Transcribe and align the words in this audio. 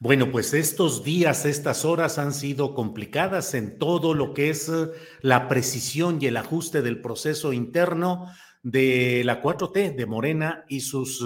Bueno, 0.00 0.30
pues 0.30 0.54
estos 0.54 1.02
días, 1.02 1.44
estas 1.44 1.84
horas 1.84 2.18
han 2.18 2.32
sido 2.32 2.72
complicadas 2.72 3.54
en 3.54 3.80
todo 3.80 4.14
lo 4.14 4.32
que 4.32 4.48
es 4.48 4.68
eh, 4.68 4.90
la 5.22 5.48
precisión 5.48 6.18
y 6.20 6.26
el 6.26 6.36
ajuste 6.36 6.82
del 6.82 7.00
proceso 7.00 7.52
interno 7.52 8.30
de 8.62 9.22
la 9.24 9.42
4T, 9.42 9.96
de 9.96 10.06
Morena 10.06 10.64
y 10.68 10.82
sus 10.82 11.20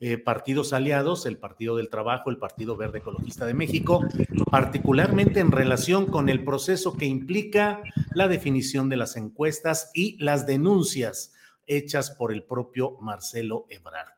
eh, 0.00 0.16
partidos 0.16 0.72
aliados, 0.72 1.26
el 1.26 1.36
Partido 1.36 1.76
del 1.76 1.90
Trabajo, 1.90 2.30
el 2.30 2.38
Partido 2.38 2.74
Verde 2.74 3.00
Ecologista 3.00 3.44
de 3.44 3.52
México, 3.52 4.02
particularmente 4.50 5.40
en 5.40 5.52
relación 5.52 6.06
con 6.06 6.30
el 6.30 6.42
proceso 6.42 6.96
que 6.96 7.04
implica 7.04 7.82
la 8.14 8.28
definición 8.28 8.88
de 8.88 8.96
las 8.96 9.16
encuestas 9.16 9.90
y 9.92 10.16
las 10.24 10.46
denuncias 10.46 11.34
hechas 11.66 12.12
por 12.12 12.32
el 12.32 12.44
propio 12.44 12.96
Marcelo 12.98 13.66
Ebrard. 13.68 14.15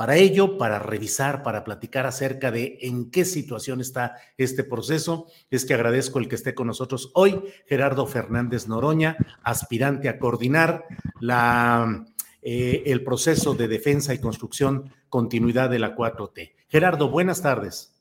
Para 0.00 0.16
ello, 0.16 0.56
para 0.56 0.78
revisar, 0.78 1.42
para 1.42 1.62
platicar 1.62 2.06
acerca 2.06 2.50
de 2.50 2.78
en 2.80 3.10
qué 3.10 3.26
situación 3.26 3.82
está 3.82 4.16
este 4.38 4.64
proceso, 4.64 5.26
es 5.50 5.66
que 5.66 5.74
agradezco 5.74 6.18
el 6.18 6.26
que 6.26 6.36
esté 6.36 6.54
con 6.54 6.68
nosotros 6.68 7.10
hoy, 7.12 7.38
Gerardo 7.66 8.06
Fernández 8.06 8.66
Noroña, 8.66 9.18
aspirante 9.42 10.08
a 10.08 10.18
coordinar 10.18 10.86
la, 11.20 12.06
eh, 12.40 12.82
el 12.86 13.04
proceso 13.04 13.52
de 13.52 13.68
defensa 13.68 14.14
y 14.14 14.20
construcción, 14.20 14.90
continuidad 15.10 15.68
de 15.68 15.80
la 15.80 15.94
4T. 15.94 16.54
Gerardo, 16.70 17.10
buenas 17.10 17.42
tardes. 17.42 17.92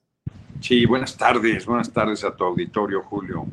Sí, 0.61 0.86
buenas 0.86 1.17
tardes, 1.17 1.66
buenas 1.66 1.92
tardes 1.92 2.23
a 2.23 2.33
tu 2.33 2.45
auditorio, 2.45 3.03
Julio. 3.03 3.45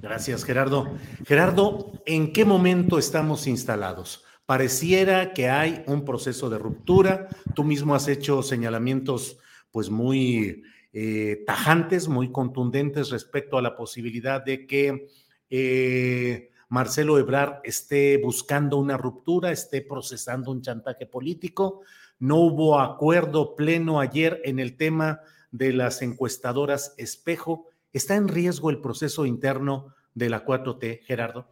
Gracias, 0.00 0.44
Gerardo. 0.44 0.88
Gerardo, 1.26 1.90
¿en 2.06 2.32
qué 2.32 2.44
momento 2.44 2.96
estamos 2.96 3.48
instalados? 3.48 4.24
Pareciera 4.52 5.32
que 5.32 5.48
hay 5.48 5.82
un 5.86 6.04
proceso 6.04 6.50
de 6.50 6.58
ruptura. 6.58 7.26
Tú 7.54 7.64
mismo 7.64 7.94
has 7.94 8.06
hecho 8.06 8.42
señalamientos 8.42 9.38
pues 9.70 9.88
muy 9.88 10.62
eh, 10.92 11.42
tajantes, 11.46 12.06
muy 12.06 12.30
contundentes 12.30 13.08
respecto 13.08 13.56
a 13.56 13.62
la 13.62 13.74
posibilidad 13.74 14.44
de 14.44 14.66
que 14.66 15.08
eh, 15.48 16.50
Marcelo 16.68 17.18
Ebrard 17.18 17.60
esté 17.64 18.18
buscando 18.18 18.76
una 18.76 18.98
ruptura, 18.98 19.50
esté 19.52 19.80
procesando 19.80 20.50
un 20.50 20.60
chantaje 20.60 21.06
político. 21.06 21.80
No 22.18 22.36
hubo 22.36 22.78
acuerdo 22.78 23.56
pleno 23.56 24.00
ayer 24.00 24.42
en 24.44 24.58
el 24.58 24.76
tema 24.76 25.22
de 25.50 25.72
las 25.72 26.02
encuestadoras 26.02 26.92
espejo. 26.98 27.68
¿Está 27.94 28.16
en 28.16 28.28
riesgo 28.28 28.68
el 28.68 28.82
proceso 28.82 29.24
interno 29.24 29.94
de 30.12 30.28
la 30.28 30.44
4T, 30.44 31.04
Gerardo? 31.04 31.48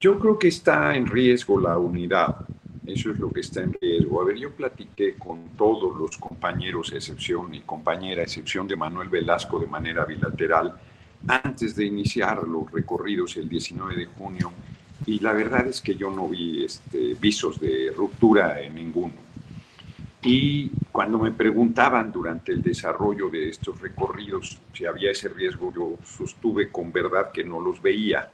Yo 0.00 0.16
creo 0.16 0.38
que 0.38 0.46
está 0.46 0.94
en 0.94 1.08
riesgo 1.08 1.58
la 1.58 1.76
unidad. 1.76 2.36
Eso 2.86 3.10
es 3.10 3.18
lo 3.18 3.32
que 3.32 3.40
está 3.40 3.62
en 3.62 3.72
riesgo. 3.72 4.22
A 4.22 4.26
ver, 4.26 4.36
yo 4.36 4.52
platiqué 4.52 5.16
con 5.16 5.56
todos 5.56 5.98
los 5.98 6.16
compañeros, 6.18 6.92
excepción 6.92 7.52
y 7.52 7.62
compañera, 7.62 8.22
excepción 8.22 8.68
de 8.68 8.76
Manuel 8.76 9.08
Velasco, 9.08 9.58
de 9.58 9.66
manera 9.66 10.04
bilateral, 10.04 10.72
antes 11.26 11.74
de 11.74 11.86
iniciar 11.86 12.46
los 12.46 12.70
recorridos 12.70 13.36
el 13.38 13.48
19 13.48 13.96
de 13.96 14.06
junio, 14.06 14.52
y 15.04 15.18
la 15.18 15.32
verdad 15.32 15.66
es 15.66 15.80
que 15.80 15.96
yo 15.96 16.12
no 16.12 16.28
vi 16.28 16.64
este, 16.64 17.14
visos 17.14 17.58
de 17.58 17.92
ruptura 17.96 18.60
en 18.60 18.76
ninguno. 18.76 19.14
Y 20.22 20.70
cuando 20.92 21.18
me 21.18 21.32
preguntaban 21.32 22.12
durante 22.12 22.52
el 22.52 22.62
desarrollo 22.62 23.30
de 23.30 23.48
estos 23.48 23.80
recorridos 23.80 24.60
si 24.72 24.84
había 24.86 25.10
ese 25.10 25.28
riesgo, 25.28 25.72
yo 25.74 25.96
sostuve 26.04 26.70
con 26.70 26.92
verdad 26.92 27.32
que 27.32 27.42
no 27.42 27.58
los 27.58 27.82
veía. 27.82 28.30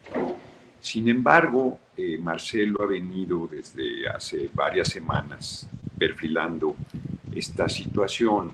Sin 0.85 1.09
embargo, 1.09 1.81
eh, 1.97 2.19
Marcelo 2.19 2.83
ha 2.83 2.87
venido 2.87 3.49
desde 3.51 4.07
hace 4.07 4.51
varias 4.53 4.89
semanas 4.89 5.67
perfilando 5.99 6.77
esta 7.35 7.71
situación. 7.71 8.53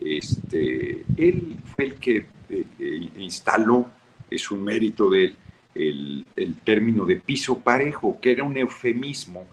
Este, 0.00 1.04
él 1.16 1.56
fue 1.64 1.84
el 1.84 1.94
que 1.94 2.16
eh, 2.16 2.64
eh, 2.80 3.10
instaló, 3.16 3.88
es 4.28 4.50
un 4.50 4.64
mérito 4.64 5.08
de 5.08 5.36
él, 5.76 6.26
el, 6.34 6.56
término 6.64 7.04
de 7.04 7.20
piso 7.20 7.60
parejo, 7.60 8.18
que 8.20 8.32
era 8.32 8.42
un 8.42 8.56
eufemismo 8.56 9.46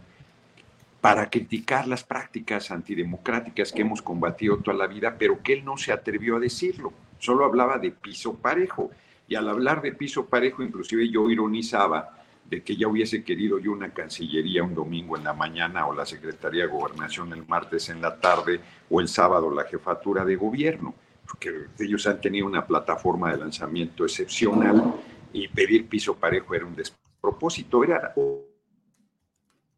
para 1.02 1.30
criticar 1.30 1.88
las 1.88 2.03
prácticas 2.03 2.72
antidemocráticas 2.72 3.72
que 3.72 3.81
hemos 3.81 4.02
combatido 4.02 4.58
toda 4.58 4.76
la 4.76 4.88
vida, 4.88 5.16
pero 5.20 5.44
que 5.44 5.53
él 5.53 5.64
no 5.64 5.78
se 5.78 5.91
atrevió 5.91 6.38
a 6.38 6.40
decirlo, 6.40 6.91
solo 7.20 7.46
hablaba 7.46 7.78
de 7.78 7.91
piso 7.91 8.34
parejo. 8.34 8.90
Y 9.29 9.35
al 9.35 9.47
hablar 9.47 9.84
de 9.84 9.91
piso 9.91 10.25
parejo, 10.25 10.63
inclusive 10.63 11.07
yo 11.07 11.29
ironizaba 11.29 12.17
de 12.45 12.63
que 12.63 12.75
ya 12.75 12.88
hubiese 12.88 13.23
querido 13.23 13.59
yo 13.59 13.72
una 13.72 13.94
cancillería 13.94 14.63
un 14.63 14.73
domingo 14.73 15.16
en 15.16 15.23
la 15.23 15.34
mañana 15.34 15.85
o 15.85 15.94
la 15.94 16.03
Secretaría 16.03 16.63
de 16.63 16.72
Gobernación 16.72 17.31
el 17.31 17.45
martes 17.45 17.90
en 17.90 18.01
la 18.01 18.19
tarde 18.19 18.59
o 18.90 19.00
el 19.00 19.07
sábado 19.07 19.53
la 19.53 19.66
jefatura 19.66 20.25
de 20.25 20.35
gobierno, 20.35 20.95
porque 21.28 21.67
ellos 21.78 22.07
han 22.07 22.19
tenido 22.19 22.47
una 22.47 22.66
plataforma 22.66 23.31
de 23.31 23.38
lanzamiento 23.38 24.03
excepcional 24.03 24.95
y 25.31 25.47
pedir 25.47 25.88
piso 25.88 26.16
parejo 26.16 26.56
era 26.56 26.66
un 26.66 26.75
despropósito, 26.75 27.84
era 27.84 28.16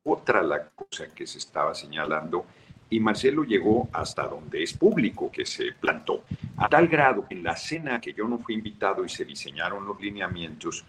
otra 0.04 0.42
la 0.42 0.70
cosa 0.70 1.14
que 1.14 1.28
se 1.28 1.40
estaba 1.40 1.76
señalando 1.76 2.46
y 2.92 3.00
Marcelo 3.00 3.46
llegó 3.46 3.90
hasta 3.94 4.28
donde 4.28 4.62
es 4.62 4.74
público 4.74 5.32
que 5.32 5.46
se 5.46 5.72
plantó. 5.72 6.26
A 6.58 6.68
tal 6.68 6.90
grado, 6.90 7.26
en 7.30 7.42
la 7.42 7.56
cena 7.56 8.02
que 8.02 8.14
yo 8.14 8.28
no 8.28 8.38
fui 8.38 8.54
invitado 8.54 9.06
y 9.06 9.10
se 9.10 9.24
diseñaron 9.24 9.86
los 9.86 10.00
lineamientos, 10.00 10.84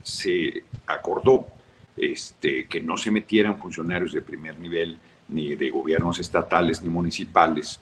se 0.00 0.62
acordó 0.86 1.48
este, 1.96 2.66
que 2.66 2.80
no 2.80 2.96
se 2.96 3.10
metieran 3.10 3.58
funcionarios 3.58 4.12
de 4.12 4.22
primer 4.22 4.60
nivel, 4.60 4.96
ni 5.28 5.56
de 5.56 5.70
gobiernos 5.70 6.20
estatales, 6.20 6.82
ni 6.82 6.88
municipales. 6.88 7.80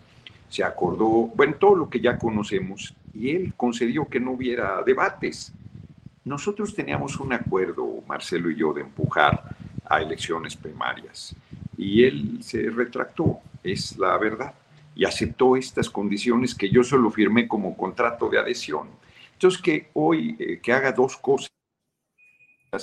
Se 0.48 0.64
acordó, 0.64 1.06
bueno, 1.06 1.56
todo 1.56 1.76
lo 1.76 1.90
que 1.90 2.00
ya 2.00 2.18
conocemos, 2.18 2.94
y 3.12 3.36
él 3.36 3.52
concedió 3.54 4.06
que 4.08 4.18
no 4.18 4.32
hubiera 4.32 4.82
debates. 4.82 5.52
Nosotros 6.24 6.74
teníamos 6.74 7.20
un 7.20 7.34
acuerdo, 7.34 8.02
Marcelo 8.08 8.50
y 8.50 8.56
yo, 8.56 8.72
de 8.72 8.80
empujar 8.80 9.56
a 9.84 10.00
elecciones 10.00 10.56
primarias, 10.56 11.36
y 11.76 12.04
él 12.04 12.38
se 12.40 12.62
retractó 12.70 13.40
es 13.62 13.96
la 13.98 14.16
verdad, 14.18 14.54
y 14.94 15.04
aceptó 15.04 15.56
estas 15.56 15.88
condiciones 15.88 16.54
que 16.54 16.70
yo 16.70 16.82
solo 16.82 17.10
firmé 17.10 17.46
como 17.46 17.76
contrato 17.76 18.28
de 18.28 18.38
adhesión. 18.38 18.88
Entonces, 19.34 19.62
que 19.62 19.90
hoy, 19.94 20.36
eh, 20.38 20.60
que 20.60 20.72
haga 20.72 20.90
dos 20.90 21.16
cosas 21.16 21.48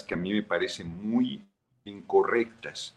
que 0.07 0.13
a 0.13 0.17
mí 0.17 0.33
me 0.33 0.41
parecen 0.41 0.87
muy 1.09 1.43
incorrectas. 1.83 2.95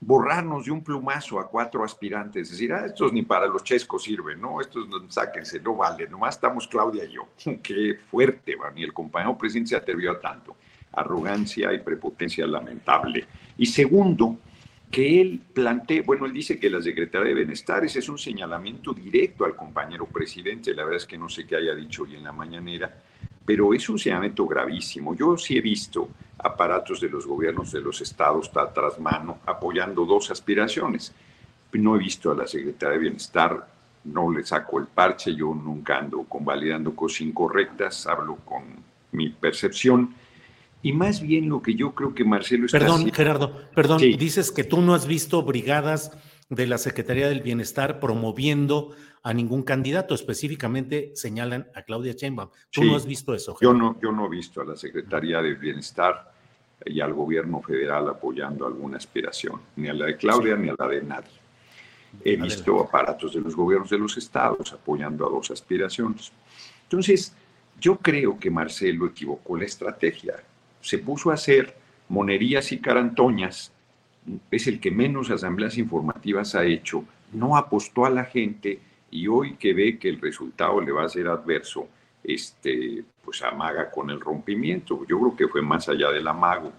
Borrarnos 0.00 0.66
de 0.66 0.70
un 0.70 0.84
plumazo 0.84 1.40
a 1.40 1.48
cuatro 1.48 1.82
aspirantes, 1.82 2.50
decir, 2.50 2.72
ah, 2.72 2.86
estos 2.86 3.12
ni 3.12 3.22
para 3.22 3.46
los 3.46 3.64
chescos 3.64 4.04
sirven, 4.04 4.40
¿no? 4.40 4.60
Estos 4.60 4.86
sáquense, 5.08 5.60
no 5.60 5.76
vale, 5.76 6.08
nomás 6.08 6.36
estamos 6.36 6.68
Claudia 6.68 7.04
y 7.04 7.12
yo. 7.12 7.28
Qué 7.62 7.98
fuerte, 8.10 8.56
man, 8.56 8.76
y 8.76 8.84
el 8.84 8.92
compañero 8.92 9.36
presidente 9.36 9.70
se 9.70 9.76
atrevió 9.76 10.12
a 10.12 10.20
tanto. 10.20 10.56
Arrogancia 10.92 11.72
y 11.72 11.80
prepotencia 11.80 12.46
lamentable. 12.46 13.26
Y 13.56 13.66
segundo, 13.66 14.38
que 14.90 15.20
él 15.20 15.40
plantea, 15.52 16.02
bueno, 16.02 16.26
él 16.26 16.32
dice 16.32 16.58
que 16.58 16.70
la 16.70 16.80
Secretaría 16.80 17.28
de 17.28 17.34
Bienestar, 17.34 17.84
ese 17.84 17.98
es 17.98 18.08
un 18.08 18.18
señalamiento 18.18 18.92
directo 18.94 19.44
al 19.44 19.54
compañero 19.54 20.06
presidente, 20.06 20.74
la 20.74 20.84
verdad 20.84 20.98
es 20.98 21.06
que 21.06 21.18
no 21.18 21.28
sé 21.28 21.46
qué 21.46 21.56
haya 21.56 21.74
dicho 21.74 22.04
hoy 22.04 22.16
en 22.16 22.24
la 22.24 22.32
mañanera, 22.32 23.02
pero 23.44 23.74
es 23.74 23.88
un 23.88 23.98
señalamiento 23.98 24.46
gravísimo. 24.46 25.14
Yo 25.14 25.36
sí 25.36 25.56
he 25.56 25.60
visto 25.60 26.08
aparatos 26.38 27.00
de 27.00 27.08
los 27.08 27.26
gobiernos 27.26 27.72
de 27.72 27.80
los 27.80 28.00
estados 28.00 28.50
tras 28.52 28.98
mano 28.98 29.38
apoyando 29.46 30.04
dos 30.04 30.30
aspiraciones. 30.30 31.14
No 31.72 31.96
he 31.96 31.98
visto 31.98 32.30
a 32.30 32.34
la 32.34 32.46
Secretaría 32.46 32.94
de 32.94 32.98
Bienestar, 32.98 33.68
no 34.04 34.30
le 34.30 34.44
saco 34.44 34.78
el 34.78 34.86
parche, 34.86 35.34
yo 35.34 35.54
nunca 35.54 35.98
ando 35.98 36.22
convalidando 36.24 36.94
cosas 36.94 37.22
incorrectas, 37.22 38.06
hablo 38.06 38.36
con 38.36 38.64
mi 39.12 39.30
percepción 39.30 40.14
y 40.82 40.92
más 40.92 41.20
bien 41.20 41.48
lo 41.48 41.60
que 41.60 41.74
yo 41.74 41.94
creo 41.94 42.14
que 42.14 42.24
Marcelo 42.24 42.66
está 42.66 42.78
Perdón, 42.78 43.10
Gerardo, 43.12 43.52
perdón, 43.74 43.98
dices 43.98 44.52
que 44.52 44.64
tú 44.64 44.80
no 44.80 44.94
has 44.94 45.06
visto 45.06 45.42
brigadas 45.42 46.12
de 46.48 46.66
la 46.66 46.78
Secretaría 46.78 47.28
del 47.28 47.42
Bienestar 47.42 48.00
promoviendo 48.00 48.94
a 49.22 49.34
ningún 49.34 49.62
candidato, 49.62 50.14
específicamente 50.14 51.12
señalan 51.14 51.68
a 51.74 51.82
Claudia 51.82 52.12
Sheinbaum. 52.12 52.50
¿Tú 52.70 52.84
no 52.84 52.96
has 52.96 53.04
visto 53.04 53.34
eso? 53.34 53.56
Yo 53.60 53.74
no, 53.74 53.98
yo 54.00 54.12
no 54.12 54.26
he 54.26 54.30
visto 54.30 54.60
a 54.60 54.64
la 54.64 54.76
Secretaría 54.76 55.42
del 55.42 55.56
Bienestar 55.56 56.32
y 56.86 57.00
al 57.00 57.12
gobierno 57.12 57.60
federal 57.60 58.08
apoyando 58.08 58.66
alguna 58.66 58.96
aspiración, 58.96 59.60
ni 59.76 59.88
a 59.88 59.92
la 59.92 60.06
de 60.06 60.16
Claudia 60.16 60.56
ni 60.56 60.68
a 60.68 60.74
la 60.78 60.88
de 60.88 61.02
nadie. 61.02 61.30
He 62.24 62.36
visto 62.36 62.80
aparatos 62.80 63.34
de 63.34 63.40
los 63.40 63.54
gobiernos 63.54 63.90
de 63.90 63.98
los 63.98 64.16
estados 64.16 64.72
apoyando 64.72 65.26
a 65.26 65.30
dos 65.30 65.50
aspiraciones. 65.50 66.32
Entonces, 66.84 67.34
yo 67.78 67.96
creo 67.96 68.38
que 68.38 68.50
Marcelo 68.50 69.06
equivocó 69.06 69.56
la 69.56 69.66
estrategia 69.66 70.36
se 70.80 70.98
puso 70.98 71.30
a 71.30 71.34
hacer 71.34 71.76
monerías 72.08 72.72
y 72.72 72.78
carantoñas, 72.78 73.72
es 74.50 74.66
el 74.66 74.80
que 74.80 74.90
menos 74.90 75.30
asambleas 75.30 75.78
informativas 75.78 76.54
ha 76.54 76.64
hecho, 76.64 77.04
no 77.32 77.56
apostó 77.56 78.04
a 78.04 78.10
la 78.10 78.24
gente 78.24 78.80
y 79.10 79.26
hoy 79.26 79.54
que 79.54 79.72
ve 79.72 79.98
que 79.98 80.08
el 80.08 80.20
resultado 80.20 80.80
le 80.80 80.92
va 80.92 81.04
a 81.04 81.08
ser 81.08 81.28
adverso, 81.28 81.88
este, 82.22 83.04
pues 83.24 83.42
amaga 83.42 83.90
con 83.90 84.10
el 84.10 84.20
rompimiento. 84.20 85.04
Yo 85.06 85.18
creo 85.18 85.36
que 85.36 85.48
fue 85.48 85.62
más 85.62 85.88
allá 85.88 86.10
del 86.10 86.26
amago. 86.26 86.72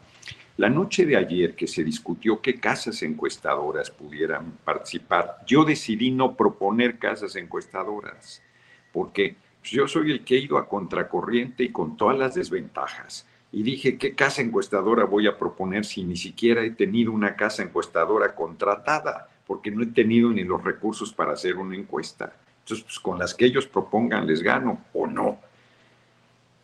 La 0.57 0.69
noche 0.69 1.05
de 1.05 1.15
ayer 1.15 1.55
que 1.55 1.67
se 1.67 1.83
discutió 1.83 2.41
qué 2.41 2.59
casas 2.59 3.01
encuestadoras 3.01 3.89
pudieran 3.89 4.57
participar, 4.63 5.37
yo 5.47 5.63
decidí 5.63 6.11
no 6.11 6.35
proponer 6.35 6.99
casas 6.99 7.35
encuestadoras, 7.37 8.43
porque 8.91 9.37
yo 9.63 9.87
soy 9.87 10.11
el 10.11 10.23
que 10.25 10.35
he 10.35 10.39
ido 10.39 10.57
a 10.57 10.67
contracorriente 10.67 11.63
y 11.63 11.69
con 11.69 11.95
todas 11.95 12.17
las 12.17 12.35
desventajas 12.35 13.25
y 13.51 13.63
dije, 13.63 13.97
¿qué 13.97 14.13
casa 14.13 14.41
encuestadora 14.41 15.05
voy 15.05 15.27
a 15.27 15.37
proponer 15.37 15.83
si 15.83 16.03
ni 16.03 16.15
siquiera 16.15 16.63
he 16.63 16.71
tenido 16.71 17.11
una 17.11 17.35
casa 17.35 17.63
encuestadora 17.63 18.35
contratada? 18.35 19.29
Porque 19.47 19.71
no 19.71 19.81
he 19.81 19.87
tenido 19.87 20.29
ni 20.29 20.43
los 20.43 20.63
recursos 20.63 21.11
para 21.11 21.33
hacer 21.33 21.57
una 21.57 21.75
encuesta. 21.75 22.33
Entonces, 22.59 22.83
pues, 22.83 22.99
con 22.99 23.17
las 23.17 23.33
que 23.33 23.45
ellos 23.45 23.65
propongan 23.65 24.27
les 24.27 24.43
gano 24.43 24.81
o 24.93 25.07
no. 25.07 25.39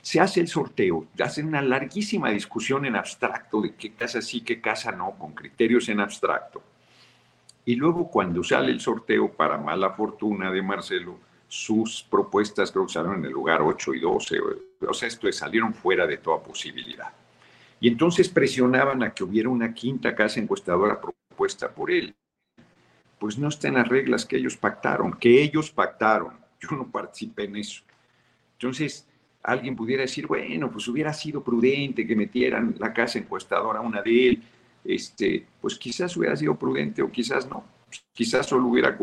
Se 0.04 0.20
hace 0.20 0.40
el 0.40 0.48
sorteo, 0.48 1.08
hacen 1.20 1.48
una 1.48 1.64
larguísima 1.64 2.30
discusión 2.30 2.86
en 2.86 2.96
abstracto 2.96 3.62
de 3.62 3.74
qué 3.74 3.94
casa 3.94 4.22
sí, 4.22 4.42
qué 4.42 4.62
casa 4.62 4.92
no, 4.92 5.18
con 5.18 5.34
criterios 5.34 5.90
en 5.90 6.00
abstracto. 6.00 6.62
Y 7.66 7.76
luego 7.76 8.12
cuando 8.12 8.44
sale 8.44 8.72
el 8.72 8.80
sorteo, 8.80 9.32
para 9.32 9.58
mala 9.58 9.90
fortuna 9.94 10.52
de 10.52 10.62
Marcelo, 10.62 11.18
sus 11.48 12.04
propuestas 12.04 12.72
creo 12.72 12.86
que 12.86 12.94
salieron 12.94 13.20
en 13.20 13.26
el 13.26 13.32
lugar 13.32 13.62
8 13.62 13.94
y 13.94 14.00
12, 14.00 14.40
o 14.88 14.94
sea, 14.94 15.08
esto 15.08 15.32
salieron 15.32 15.74
fuera 15.74 16.08
de 16.08 16.18
toda 16.18 16.42
posibilidad. 16.42 17.14
Y 17.80 17.88
entonces 17.88 18.30
presionaban 18.30 19.04
a 19.04 19.14
que 19.14 19.24
hubiera 19.24 19.50
una 19.50 19.74
quinta 19.74 20.16
casa 20.16 20.40
encuestadora 20.40 21.00
propuesta 21.00 21.70
por 21.70 21.92
él. 21.92 22.16
Pues 23.20 23.38
no 23.38 23.50
está 23.50 23.68
en 23.68 23.76
las 23.76 23.88
reglas 23.88 24.26
que 24.26 24.38
ellos 24.38 24.58
pactaron, 24.58 25.14
que 25.14 25.42
ellos 25.42 25.72
pactaron. 25.72 26.34
Yo 26.60 26.76
no 26.76 26.90
participé 26.90 27.44
en 27.44 27.58
eso. 27.58 27.84
Entonces, 28.54 29.08
alguien 29.44 29.76
pudiera 29.76 30.02
decir, 30.02 30.28
bueno, 30.28 30.72
pues 30.72 30.88
hubiera 30.88 31.14
sido 31.14 31.44
prudente 31.44 32.08
que 32.08 32.16
metieran 32.16 32.76
la 32.80 32.94
casa 32.94 33.20
encuestadora 33.20 33.82
una 33.82 34.02
de 34.02 34.30
él. 34.30 34.44
Este, 34.84 35.46
pues 35.62 35.78
quizás 35.78 36.16
hubiera 36.18 36.36
sido 36.36 36.56
prudente 36.56 37.02
o 37.02 37.12
quizás 37.12 37.48
no. 37.48 37.64
Quizás 38.14 38.48
solo 38.48 38.68
hubiera 38.68 38.98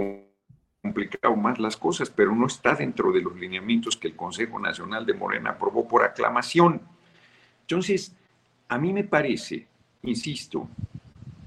complicado 0.83 1.37
más 1.37 1.61
las 1.61 1.77
cosas, 1.77 2.11
pero 2.11 2.35
no 2.35 2.49
está 2.49 2.75
dentro 2.75 3.13
de 3.13 3.23
los 3.23 3.37
lineamientos 3.37 3.97
que 3.97 4.09
el 4.09 4.17
Consejo 4.17 4.59
Nacional 4.59 5.07
de 5.07 5.15
Morena 5.15 5.51
aprobó 5.51 5.87
por 5.87 6.03
aclamación. 6.03 6.81
Entonces, 7.61 8.13
a 8.69 8.79
mí 8.79 8.93
me 8.93 9.05
parece, 9.05 9.69
insisto, 10.03 10.69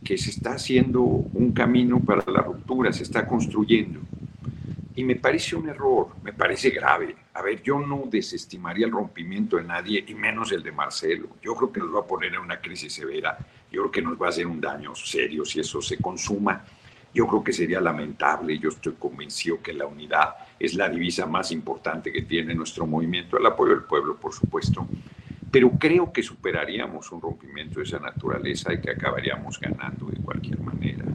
que 0.05 0.17
se 0.17 0.29
está 0.29 0.53
haciendo 0.53 1.01
un 1.01 1.51
camino 1.51 1.99
para 1.99 2.23
la 2.31 2.41
ruptura, 2.41 2.93
se 2.93 3.03
está 3.03 3.27
construyendo. 3.27 3.99
Y 4.95 5.03
me 5.03 5.17
parece 5.17 5.57
un 5.57 5.67
error, 5.67 6.15
me 6.23 6.31
parece 6.31 6.69
grave. 6.69 7.13
A 7.33 7.41
ver, 7.41 7.61
yo 7.61 7.77
no 7.79 8.03
desestimaría 8.09 8.85
el 8.85 8.93
rompimiento 8.93 9.57
de 9.57 9.65
nadie, 9.65 10.05
y 10.07 10.13
menos 10.13 10.53
el 10.53 10.63
de 10.63 10.71
Marcelo. 10.71 11.27
Yo 11.41 11.55
creo 11.55 11.73
que 11.73 11.81
nos 11.81 11.93
va 11.93 11.99
a 11.99 12.07
poner 12.07 12.33
en 12.33 12.39
una 12.39 12.61
crisis 12.61 12.93
severa. 12.93 13.37
Yo 13.69 13.81
creo 13.81 13.91
que 13.91 14.01
nos 14.01 14.21
va 14.21 14.27
a 14.27 14.29
hacer 14.29 14.47
un 14.47 14.61
daño 14.61 14.95
serio 14.95 15.43
si 15.43 15.59
eso 15.59 15.81
se 15.81 15.97
consuma. 15.97 16.63
Yo 17.15 17.25
creo 17.27 17.41
que 17.45 17.53
sería 17.53 17.79
lamentable, 17.79 18.59
yo 18.59 18.67
estoy 18.67 18.91
convencido 18.99 19.61
que 19.63 19.71
la 19.71 19.85
unidad 19.85 20.35
es 20.59 20.75
la 20.75 20.89
divisa 20.89 21.25
más 21.25 21.49
importante 21.53 22.11
que 22.11 22.23
tiene 22.23 22.53
nuestro 22.53 22.85
movimiento, 22.85 23.37
el 23.37 23.45
apoyo 23.45 23.71
del 23.71 23.83
pueblo, 23.83 24.17
por 24.17 24.33
supuesto, 24.33 24.85
pero 25.49 25.71
creo 25.79 26.11
que 26.11 26.21
superaríamos 26.21 27.09
un 27.13 27.21
rompimiento 27.21 27.79
de 27.79 27.85
esa 27.85 27.99
naturaleza 27.99 28.73
y 28.73 28.81
que 28.81 28.91
acabaríamos 28.91 29.57
ganando 29.61 30.07
de 30.07 30.17
cualquier 30.17 30.59
manera. 30.59 31.05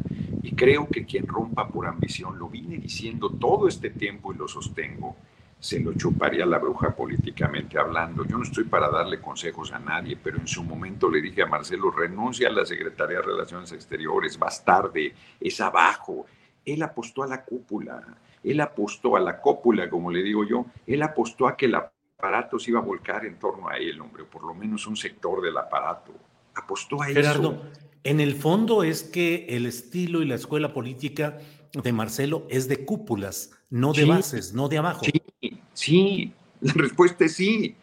Y 0.43 0.53
creo 0.53 0.89
que 0.89 1.05
quien 1.05 1.27
rompa 1.27 1.69
por 1.69 1.87
ambición, 1.87 2.39
lo 2.39 2.49
vine 2.49 2.79
diciendo 2.79 3.29
todo 3.29 3.69
este 3.69 3.91
tiempo 3.91 4.33
y 4.33 4.39
lo 4.39 4.49
sostengo, 4.49 5.17
se 5.61 5.79
lo 5.79 5.93
chuparía 5.93 6.47
la 6.47 6.59
bruja 6.59 6.97
políticamente 6.97 7.79
hablando. 7.79 8.25
Yo 8.25 8.39
no 8.39 8.45
estoy 8.45 8.65
para 8.65 8.89
darle 8.89 9.21
consejos 9.21 9.73
a 9.73 9.79
nadie, 9.79 10.17
pero 10.17 10.39
en 10.39 10.49
su 10.49 10.65
momento 10.65 11.11
le 11.11 11.21
dije 11.21 11.43
a 11.43 11.47
Marcelo, 11.47 11.91
renuncia 11.91 12.49
a 12.49 12.53
la 12.53 12.65
Secretaría 12.65 13.19
de 13.19 13.25
Relaciones 13.25 13.71
Exteriores, 13.73 14.39
vas 14.39 14.65
tarde, 14.65 15.15
es 15.39 15.61
abajo. 15.61 16.25
Él 16.65 16.83
apostó 16.83 17.23
a 17.23 17.27
la 17.27 17.45
cúpula, 17.45 18.03
él 18.43 18.61
apostó 18.61 19.17
a 19.17 19.21
la 19.21 19.41
cópula, 19.41 19.91
como 19.91 20.11
le 20.11 20.23
digo 20.23 20.45
yo, 20.45 20.65
él 20.87 21.03
apostó 21.03 21.47
a 21.47 21.57
que 21.57 21.67
el 21.67 21.75
aparato 21.75 22.59
se 22.59 22.71
iba 22.71 22.81
a 22.81 22.83
volcar 22.83 23.27
en 23.27 23.39
torno 23.39 23.69
a 23.69 23.77
él, 23.77 24.01
hombre, 24.01 24.23
o 24.23 24.27
por 24.27 24.45
lo 24.45 24.55
menos 24.55 24.87
un 24.87 24.97
sector 24.97 25.43
del 25.43 25.59
aparato. 25.59 26.13
Apostó 26.55 27.03
a 27.03 27.07
Gerardo, 27.07 27.53
eso. 27.53 27.83
en 28.05 28.21
el 28.21 28.35
fondo 28.35 28.83
es 28.83 29.03
que 29.03 29.47
el 29.51 29.67
estilo 29.67 30.23
y 30.23 30.27
la 30.27 30.37
escuela 30.37 30.73
política 30.73 31.39
de 31.73 31.93
Marcelo 31.93 32.47
es 32.49 32.67
de 32.67 32.85
cúpulas, 32.85 33.53
no 33.69 33.93
de 33.93 34.05
bases, 34.05 34.55
no 34.55 34.69
de 34.69 34.79
abajo. 34.79 35.05
Sí, 35.05 35.50
sí, 35.81 36.33
la 36.61 36.73
respuesta 36.75 37.25
es 37.25 37.35
sí, 37.35 37.75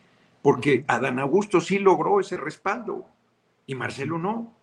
porque 0.41 0.85
Adán 0.87 1.19
Augusto 1.19 1.59
sí 1.59 1.79
logró 1.79 2.19
ese 2.19 2.37
respaldo 2.37 3.05
y 3.65 3.75
Marcelo 3.75 4.17
no. 4.17 4.53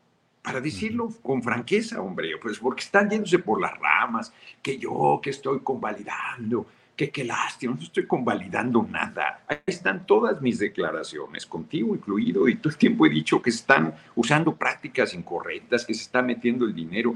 Para 0.43 0.61
decirlo 0.61 1.09
con 1.23 1.43
franqueza, 1.43 2.03
hombre, 2.03 2.29
pues 2.41 2.59
porque 2.59 2.83
están 2.83 3.09
yéndose 3.09 3.39
por 3.39 3.63
las 3.63 3.79
ramas, 3.79 4.31
que 4.61 4.77
yo 4.77 5.19
que 5.23 5.31
estoy 5.31 5.61
convalidando, 5.61 6.67
que 6.95 7.09
qué 7.09 7.25
lástima, 7.25 7.75
no 7.75 7.83
estoy 7.83 8.07
convalidando 8.07 8.83
nada. 8.83 9.43
Ahí 9.49 9.59
están 9.65 10.05
todas 10.05 10.43
mis 10.43 10.59
declaraciones, 10.59 11.47
contigo 11.47 11.95
incluido, 11.95 12.47
y 12.47 12.57
todo 12.57 12.69
el 12.71 12.77
tiempo 12.77 13.07
he 13.07 13.09
dicho 13.09 13.41
que 13.41 13.49
están 13.49 13.95
usando 14.15 14.55
prácticas 14.55 15.15
incorrectas, 15.15 15.87
que 15.87 15.95
se 15.95 16.03
está 16.03 16.21
metiendo 16.21 16.67
el 16.67 16.75
dinero 16.75 17.15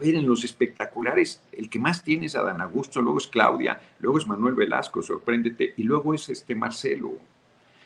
ver, 0.00 0.16
en 0.16 0.26
los 0.26 0.42
espectaculares, 0.44 1.42
el 1.52 1.70
que 1.70 1.78
más 1.78 2.02
tiene 2.02 2.26
es 2.26 2.34
Adán 2.34 2.60
Augusto, 2.60 3.00
luego 3.00 3.18
es 3.18 3.28
Claudia, 3.28 3.80
luego 4.00 4.18
es 4.18 4.26
Manuel 4.26 4.54
Velasco, 4.54 5.02
sorpréndete, 5.02 5.74
y 5.76 5.84
luego 5.84 6.12
es 6.14 6.28
este 6.28 6.54
Marcelo. 6.54 7.12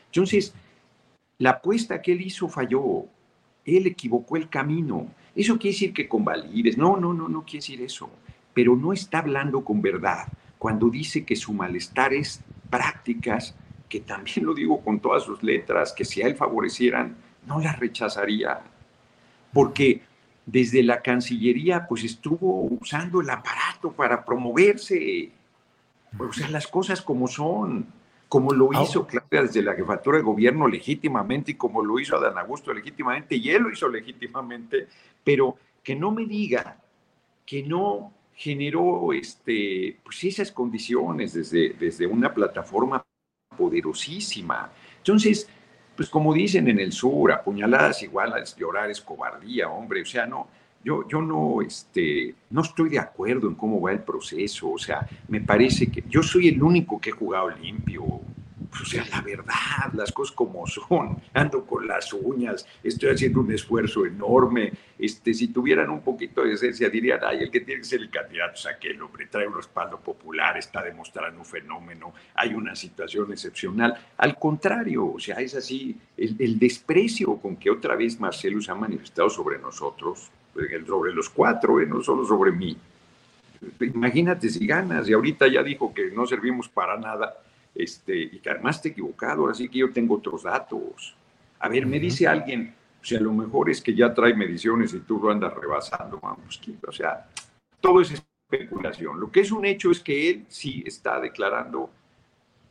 Entonces, 0.07 0.53
la 1.37 1.51
apuesta 1.51 2.01
que 2.01 2.13
él 2.13 2.21
hizo 2.21 2.47
falló, 2.47 3.05
él 3.65 3.87
equivocó 3.87 4.37
el 4.37 4.49
camino. 4.49 5.07
Eso 5.35 5.57
quiere 5.57 5.73
decir 5.73 5.93
que 5.93 6.07
convalides, 6.07 6.77
no, 6.77 6.97
no, 6.97 7.13
no, 7.13 7.27
no 7.27 7.43
quiere 7.43 7.57
decir 7.57 7.81
eso, 7.81 8.09
pero 8.53 8.75
no 8.75 8.93
está 8.93 9.19
hablando 9.19 9.63
con 9.63 9.81
verdad 9.81 10.27
cuando 10.57 10.89
dice 10.89 11.25
que 11.25 11.35
su 11.35 11.53
malestar 11.53 12.13
es 12.13 12.41
prácticas, 12.69 13.55
que 13.89 13.99
también 13.99 14.45
lo 14.45 14.53
digo 14.53 14.81
con 14.81 14.99
todas 14.99 15.23
sus 15.23 15.43
letras, 15.43 15.93
que 15.93 16.05
si 16.05 16.21
a 16.21 16.27
él 16.27 16.35
favorecieran, 16.35 17.15
no 17.45 17.59
las 17.59 17.79
rechazaría, 17.79 18.61
porque 19.53 20.01
desde 20.45 20.83
la 20.83 21.01
Cancillería 21.01 21.87
pues 21.87 22.03
estuvo 22.03 22.61
usando 22.79 23.21
el 23.21 23.29
aparato 23.29 23.91
para 23.91 24.23
promoverse. 24.23 25.31
O 26.17 26.31
sea, 26.31 26.49
las 26.49 26.67
cosas 26.67 27.01
como 27.01 27.27
son, 27.27 27.87
como 28.29 28.51
lo 28.51 28.69
hizo 28.81 29.05
Claudia 29.05 29.41
desde 29.41 29.61
la 29.61 29.73
jefatura 29.73 30.17
de 30.17 30.23
gobierno 30.23 30.67
legítimamente 30.67 31.51
y 31.51 31.55
como 31.55 31.83
lo 31.83 31.99
hizo 31.99 32.15
Adán 32.15 32.37
Augusto 32.37 32.73
legítimamente 32.73 33.35
y 33.35 33.49
él 33.49 33.63
lo 33.63 33.71
hizo 33.71 33.89
legítimamente, 33.89 34.87
pero 35.23 35.57
que 35.83 35.95
no 35.95 36.11
me 36.11 36.25
diga 36.25 36.77
que 37.45 37.63
no 37.63 38.11
generó 38.33 39.13
este, 39.13 39.97
pues 40.03 40.23
esas 40.23 40.51
condiciones 40.51 41.33
desde, 41.33 41.69
desde 41.79 42.05
una 42.05 42.33
plataforma 42.33 43.03
poderosísima. 43.57 44.71
Entonces, 44.97 45.47
pues 45.95 46.09
como 46.09 46.33
dicen 46.33 46.67
en 46.67 46.79
el 46.79 46.91
sur, 46.91 47.31
apuñaladas 47.31 48.03
igual 48.03 48.33
a 48.33 48.43
llorar 48.43 48.89
es 48.91 49.01
cobardía, 49.01 49.69
hombre, 49.69 50.01
o 50.01 50.05
sea, 50.05 50.25
no, 50.25 50.47
yo, 50.85 51.07
yo 51.07 51.19
no, 51.19 51.63
este, 51.63 52.35
no 52.51 52.61
estoy 52.61 52.89
de 52.89 52.99
acuerdo 52.99 53.47
en 53.47 53.55
cómo 53.55 53.81
va 53.81 53.91
el 53.91 54.01
proceso. 54.01 54.69
O 54.69 54.77
sea, 54.77 55.07
me 55.27 55.41
parece 55.41 55.87
que 55.87 56.03
yo 56.07 56.21
soy 56.21 56.49
el 56.49 56.61
único 56.61 57.01
que 57.01 57.09
he 57.09 57.13
jugado 57.13 57.49
limpio. 57.49 58.21
O 58.81 58.85
sea, 58.85 59.05
la 59.09 59.21
verdad, 59.21 59.93
las 59.93 60.11
cosas 60.11 60.35
como 60.35 60.67
son, 60.67 61.17
ando 61.33 61.65
con 61.65 61.87
las 61.87 62.11
uñas, 62.13 62.67
estoy 62.83 63.11
haciendo 63.11 63.39
un 63.39 63.51
esfuerzo 63.51 64.05
enorme. 64.05 64.73
Este, 64.97 65.33
si 65.33 65.47
tuvieran 65.47 65.89
un 65.89 66.01
poquito 66.01 66.43
de 66.43 66.53
esencia, 66.53 66.89
dirían, 66.89 67.19
ay, 67.23 67.39
el 67.43 67.51
que 67.51 67.61
tiene 67.61 67.81
que 67.81 67.87
ser 67.87 68.01
el 68.01 68.09
candidato 68.09 68.55
es 68.55 68.65
aquel 68.65 69.01
hombre, 69.01 69.27
trae 69.27 69.47
un 69.47 69.55
respaldo 69.55 69.99
popular, 69.99 70.57
está 70.57 70.83
demostrando 70.83 71.39
un 71.39 71.45
fenómeno, 71.45 72.13
hay 72.33 72.53
una 72.53 72.75
situación 72.75 73.31
excepcional. 73.31 73.97
Al 74.17 74.37
contrario, 74.37 75.13
o 75.13 75.19
sea, 75.19 75.35
es 75.37 75.55
así, 75.55 75.97
el, 76.17 76.59
desprecio 76.59 77.37
con 77.37 77.55
que 77.57 77.69
otra 77.69 77.95
vez 77.95 78.19
Marcelo 78.19 78.61
se 78.61 78.71
ha 78.71 78.75
manifestado 78.75 79.29
sobre 79.29 79.57
nosotros, 79.57 80.29
sobre 80.85 81.13
los 81.13 81.29
cuatro, 81.29 81.79
eh, 81.79 81.85
no 81.85 82.01
solo 82.01 82.25
sobre 82.25 82.51
mí. 82.51 82.77
Imagínate 83.81 84.49
si 84.49 84.65
ganas, 84.65 85.09
y 85.09 85.13
ahorita 85.13 85.47
ya 85.47 85.63
dijo 85.63 85.93
que 85.93 86.11
no 86.11 86.25
servimos 86.25 86.69
para 86.69 86.97
nada 86.97 87.35
este, 87.75 88.17
y 88.17 88.39
que 88.39 88.49
además 88.49 88.81
te 88.81 88.89
equivocado, 88.89 89.49
así 89.49 89.67
que 89.67 89.79
yo 89.79 89.91
tengo 89.91 90.15
otros 90.15 90.43
datos. 90.43 91.15
A 91.59 91.69
ver, 91.69 91.85
me 91.85 91.99
dice 91.99 92.27
alguien, 92.27 92.73
o 93.01 93.05
sea, 93.05 93.19
lo 93.19 93.33
mejor 93.33 93.69
es 93.69 93.81
que 93.81 93.93
ya 93.93 94.13
trae 94.13 94.33
mediciones 94.33 94.93
y 94.93 94.99
tú 95.01 95.19
lo 95.19 95.29
andas 95.29 95.53
rebasando, 95.53 96.19
vamos, 96.19 96.59
o 96.87 96.91
sea, 96.91 97.29
todo 97.79 98.01
es 98.01 98.23
especulación. 98.49 99.19
Lo 99.19 99.31
que 99.31 99.41
es 99.41 99.51
un 99.51 99.65
hecho 99.65 99.91
es 99.91 99.99
que 99.99 100.29
él 100.29 100.45
sí 100.47 100.83
está 100.85 101.19
declarando 101.19 101.89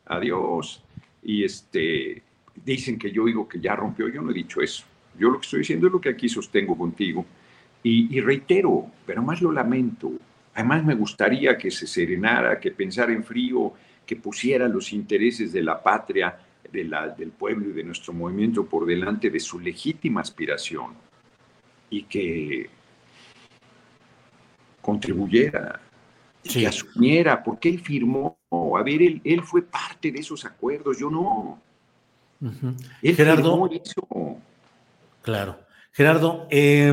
adiós 0.07 0.83
y 1.23 1.45
este, 1.45 2.23
dicen 2.65 2.99
que 2.99 3.11
yo 3.11 3.27
digo 3.27 3.49
que 3.49 3.61
ya 3.61 3.77
rompió, 3.77 4.09
yo 4.09 4.23
no 4.23 4.31
he 4.31 4.35
dicho 4.35 4.61
eso. 4.61 4.85
Yo 5.19 5.31
lo 5.31 5.39
que 5.39 5.45
estoy 5.45 5.61
diciendo 5.61 5.87
es 5.87 5.93
lo 5.93 6.01
que 6.01 6.09
aquí 6.09 6.29
sostengo 6.29 6.77
contigo 6.77 7.25
y, 7.83 8.17
y 8.17 8.21
reitero, 8.21 8.87
pero 9.07 9.23
más 9.23 9.41
lo 9.41 9.53
lamento. 9.53 10.13
Además 10.55 10.85
me 10.85 10.95
gustaría 10.95 11.57
que 11.57 11.71
se 11.71 11.87
serenara, 11.87 12.59
que 12.59 12.71
pensara 12.71 13.13
en 13.13 13.25
frío, 13.25 13.73
que 14.07 14.17
pusiera 14.17 14.69
los 14.69 14.93
intereses 14.93 15.53
de 15.53 15.63
la 15.63 15.83
patria, 15.83 16.39
de 16.71 16.85
la, 16.85 17.09
del 17.09 17.31
pueblo 17.31 17.71
y 17.71 17.73
de 17.73 17.85
nuestro 17.85 18.13
movimiento 18.13 18.67
por 18.67 18.87
delante 18.87 19.31
de 19.31 19.41
su 19.41 19.61
legítima 19.61 20.21
aspiración 20.21 20.95
y 21.91 22.03
que 22.05 22.69
contribuyera, 24.81 25.81
que 26.43 26.67
asumiera, 26.67 27.43
porque 27.43 27.69
él 27.69 27.81
firmó, 27.81 28.39
a 28.51 28.83
ver, 28.83 29.03
él, 29.03 29.21
él 29.25 29.43
fue 29.43 29.63
parte 29.63 30.13
de 30.13 30.21
esos 30.21 30.45
acuerdos, 30.45 30.99
yo 30.99 31.09
no. 31.09 31.63
Gerardo, 33.03 33.71
Claro. 35.23 35.59
Gerardo, 35.93 36.49
eh, 36.51 36.93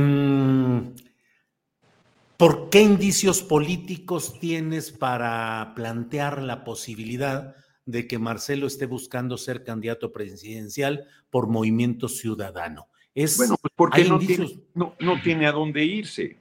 ¿Por 2.42 2.72
qué 2.72 2.82
indicios 2.82 3.44
políticos 3.44 4.40
tienes 4.40 4.90
para 4.92 5.74
plantear 5.76 6.42
la 6.42 6.64
posibilidad 6.64 7.56
de 7.86 8.08
que 8.08 8.18
Marcelo 8.18 8.66
esté 8.66 8.88
buscando 8.88 9.38
ser 9.38 9.64
candidato 9.64 10.12
presidencial 10.12 11.06
por 11.30 11.46
movimiento 11.46 12.10
ciudadano? 12.10 12.88
Es, 13.14 13.38
bueno, 13.38 13.58
pues 13.62 13.72
porque 13.76 14.06
no, 14.06 14.18
tiene, 14.18 14.60
no, 14.74 15.22
tiene 15.24 15.46
a 15.46 15.52
dónde 15.52 15.86
irse. 15.86 16.36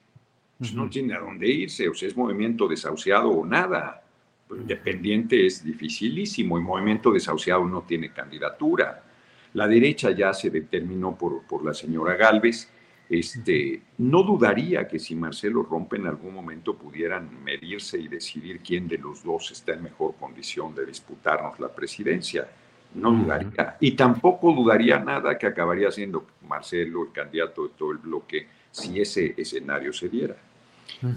Pues 0.56 0.72
no 0.72 0.88
tiene 0.88 1.12
a 1.12 1.18
dónde 1.18 1.46
irse, 1.48 1.86
o 1.86 1.92
sea, 1.92 2.08
es 2.08 2.16
movimiento 2.16 2.66
desahuciado 2.66 3.28
o 3.28 3.44
nada. 3.44 4.02
Pues 4.48 4.62
independiente 4.62 5.44
es 5.44 5.62
dificilísimo 5.62 6.58
y 6.58 6.62
movimiento 6.62 7.12
desahuciado 7.12 7.66
no 7.66 7.82
tiene 7.82 8.10
candidatura. 8.10 9.04
La 9.52 9.68
derecha 9.68 10.12
ya 10.12 10.32
se 10.32 10.48
determinó 10.48 11.14
por, 11.14 11.42
por 11.42 11.62
la 11.62 11.74
señora 11.74 12.16
Galvez 12.16 12.70
este, 13.10 13.82
no 13.98 14.22
dudaría 14.22 14.86
que 14.86 15.00
si 15.00 15.16
Marcelo 15.16 15.64
rompe 15.64 15.96
en 15.96 16.06
algún 16.06 16.32
momento 16.32 16.76
pudieran 16.76 17.42
medirse 17.42 17.98
y 17.98 18.06
decidir 18.06 18.60
quién 18.60 18.86
de 18.86 18.98
los 18.98 19.24
dos 19.24 19.50
está 19.50 19.72
en 19.72 19.82
mejor 19.82 20.14
condición 20.14 20.72
de 20.76 20.86
disputarnos 20.86 21.58
la 21.58 21.74
presidencia. 21.74 22.48
No 22.94 23.10
dudaría. 23.10 23.76
Y 23.80 23.92
tampoco 23.96 24.52
dudaría 24.52 25.00
nada 25.00 25.36
que 25.36 25.48
acabaría 25.48 25.90
siendo 25.90 26.24
Marcelo 26.48 27.02
el 27.02 27.10
candidato 27.10 27.64
de 27.64 27.74
todo 27.76 27.90
el 27.90 27.98
bloque 27.98 28.46
si 28.70 29.00
ese 29.00 29.34
escenario 29.36 29.92
se 29.92 30.08
diera. 30.08 30.36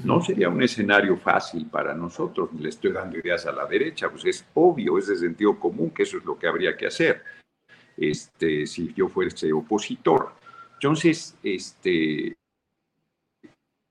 No 0.04 0.20
sería 0.20 0.50
un 0.50 0.64
escenario 0.64 1.16
fácil 1.18 1.68
para 1.68 1.94
nosotros, 1.94 2.50
le 2.60 2.70
estoy 2.70 2.92
dando 2.92 3.20
ideas 3.20 3.46
a 3.46 3.52
la 3.52 3.68
derecha, 3.68 4.10
pues 4.10 4.26
es 4.26 4.46
obvio, 4.56 4.98
es 4.98 5.08
de 5.08 5.16
sentido 5.16 5.60
común 5.60 5.92
que 5.92 6.04
eso 6.04 6.18
es 6.18 6.26
lo 6.26 6.40
que 6.40 6.48
habría 6.48 6.76
que 6.76 6.88
hacer. 6.88 7.22
Este, 7.96 8.66
si 8.66 8.92
yo 8.96 9.10
fuese 9.10 9.54
opositor. 9.54 10.42
Entonces, 10.84 11.38
este, 11.42 12.36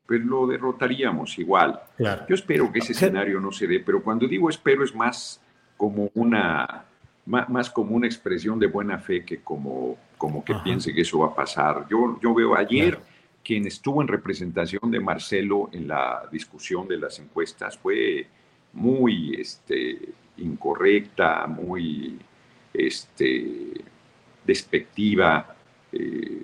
pues 0.07 0.21
lo 0.21 0.47
derrotaríamos 0.47 1.39
igual. 1.39 1.81
Yo 1.99 2.35
espero 2.35 2.71
que 2.71 2.81
ese 2.81 2.93
escenario 2.93 3.41
no 3.41 3.51
se 3.51 3.67
dé, 3.67 3.81
pero 3.81 4.03
cuando 4.03 4.29
digo 4.29 4.51
espero 4.51 4.85
es 4.85 4.95
más 4.95 5.41
como 5.79 6.11
una, 6.13 6.85
más, 7.25 7.71
como 7.71 7.97
una 7.97 8.07
expresión 8.07 8.59
de 8.59 8.67
buena 8.67 8.99
fe 8.99 9.25
que 9.25 9.41
como, 9.41 9.97
como 10.19 10.45
que 10.45 10.55
piense 10.57 10.93
que 10.93 11.01
eso 11.01 11.21
va 11.21 11.29
a 11.29 11.35
pasar. 11.35 11.87
Yo, 11.89 12.21
yo 12.23 12.35
veo 12.35 12.55
ayer 12.55 13.01
quien 13.43 13.67
estuvo 13.67 14.03
en 14.03 14.09
representación 14.09 14.91
de 14.91 15.01
Marcelo 15.01 15.71
en 15.73 15.89
la 15.89 16.29
discusión 16.31 16.87
de 16.87 16.99
las 16.99 17.19
encuestas 17.19 17.79
fue 17.79 18.27
muy 18.75 19.35
este, 19.41 20.11
incorrecta, 20.37 21.47
muy 21.47 22.19
este, 22.75 23.81
despectiva. 24.45 25.57
Eh, 25.91 26.43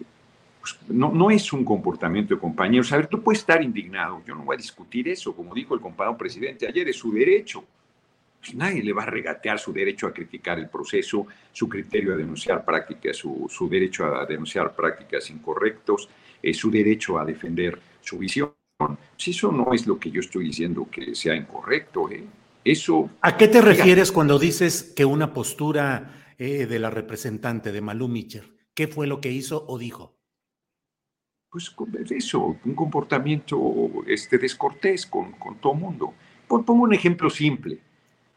pues, 0.75 0.91
no, 0.91 1.13
no 1.13 1.31
es 1.31 1.53
un 1.53 1.65
comportamiento 1.65 2.35
de 2.35 2.41
compañeros. 2.41 2.93
A 2.93 2.97
ver, 2.97 3.07
tú 3.07 3.23
puedes 3.23 3.41
estar 3.41 3.63
indignado, 3.63 4.23
yo 4.27 4.35
no 4.35 4.45
voy 4.45 4.55
a 4.55 4.57
discutir 4.57 5.09
eso, 5.09 5.35
como 5.35 5.55
dijo 5.55 5.75
el 5.75 5.81
compañero 5.81 6.17
presidente 6.17 6.67
ayer, 6.67 6.89
es 6.89 6.97
su 6.97 7.13
derecho. 7.13 7.65
Pues 8.41 8.55
nadie 8.55 8.83
le 8.83 8.93
va 8.93 9.03
a 9.03 9.07
regatear 9.07 9.59
su 9.59 9.73
derecho 9.73 10.07
a 10.07 10.13
criticar 10.13 10.59
el 10.59 10.69
proceso, 10.69 11.27
su 11.53 11.69
criterio 11.69 12.15
a 12.15 12.17
denunciar 12.17 12.65
prácticas, 12.65 13.17
su, 13.17 13.47
su 13.49 13.69
derecho 13.69 14.07
a 14.07 14.25
denunciar 14.27 14.75
prácticas 14.75 15.29
incorrectos, 15.31 16.09
eh, 16.43 16.55
su 16.55 16.71
derecho 16.71 17.19
a 17.19 17.25
defender 17.25 17.81
su 18.01 18.19
visión. 18.19 18.53
Si 19.17 19.33
eso 19.33 19.51
no 19.51 19.73
es 19.73 19.87
lo 19.89 19.99
que 19.99 20.11
yo 20.11 20.21
estoy 20.21 20.45
diciendo 20.47 20.87
que 20.89 21.15
sea 21.15 21.35
incorrecto, 21.35 22.09
¿eh? 22.11 22.25
Eso. 22.65 23.11
¿A 23.23 23.37
qué 23.37 23.49
te 23.49 23.63
refieres 23.63 24.13
cuando 24.13 24.39
dices 24.39 24.93
que 24.95 25.05
una 25.05 25.33
postura 25.33 26.35
eh, 26.39 26.67
de 26.67 26.79
la 26.79 26.91
representante 26.91 27.73
de 27.73 27.81
Malú 27.81 28.09
Micher, 28.09 28.53
qué 28.75 28.89
fue 28.89 29.07
lo 29.07 29.21
que 29.21 29.33
hizo 29.33 29.65
o 29.67 29.79
dijo? 29.79 30.18
Pues 31.51 31.75
eso, 32.11 32.57
un 32.65 32.75
comportamiento 32.75 33.59
este, 34.07 34.39
descortés 34.39 35.07
con, 35.07 35.33
con 35.33 35.57
todo 35.57 35.75
mundo. 35.75 36.15
Pongo 36.47 36.73
un 36.75 36.95
ejemplo 36.95 37.31
simple. 37.31 37.79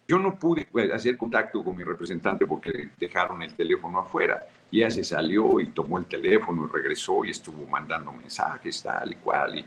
Yo 0.07 0.17
no 0.19 0.37
pude 0.37 0.67
pues, 0.69 0.91
hacer 0.91 1.17
contacto 1.17 1.63
con 1.63 1.75
mi 1.75 1.83
representante 1.83 2.45
porque 2.45 2.89
dejaron 2.97 3.41
el 3.41 3.53
teléfono 3.53 3.99
afuera. 3.99 4.45
Y 4.69 4.79
ella 4.79 4.91
se 4.91 5.03
salió 5.03 5.59
y 5.59 5.67
tomó 5.67 5.97
el 5.97 6.05
teléfono 6.05 6.65
y 6.65 6.73
regresó 6.73 7.23
y 7.25 7.31
estuvo 7.31 7.65
mandando 7.67 8.11
mensajes 8.11 8.81
tal 8.81 9.11
y 9.11 9.15
cual. 9.15 9.59
Y, 9.59 9.65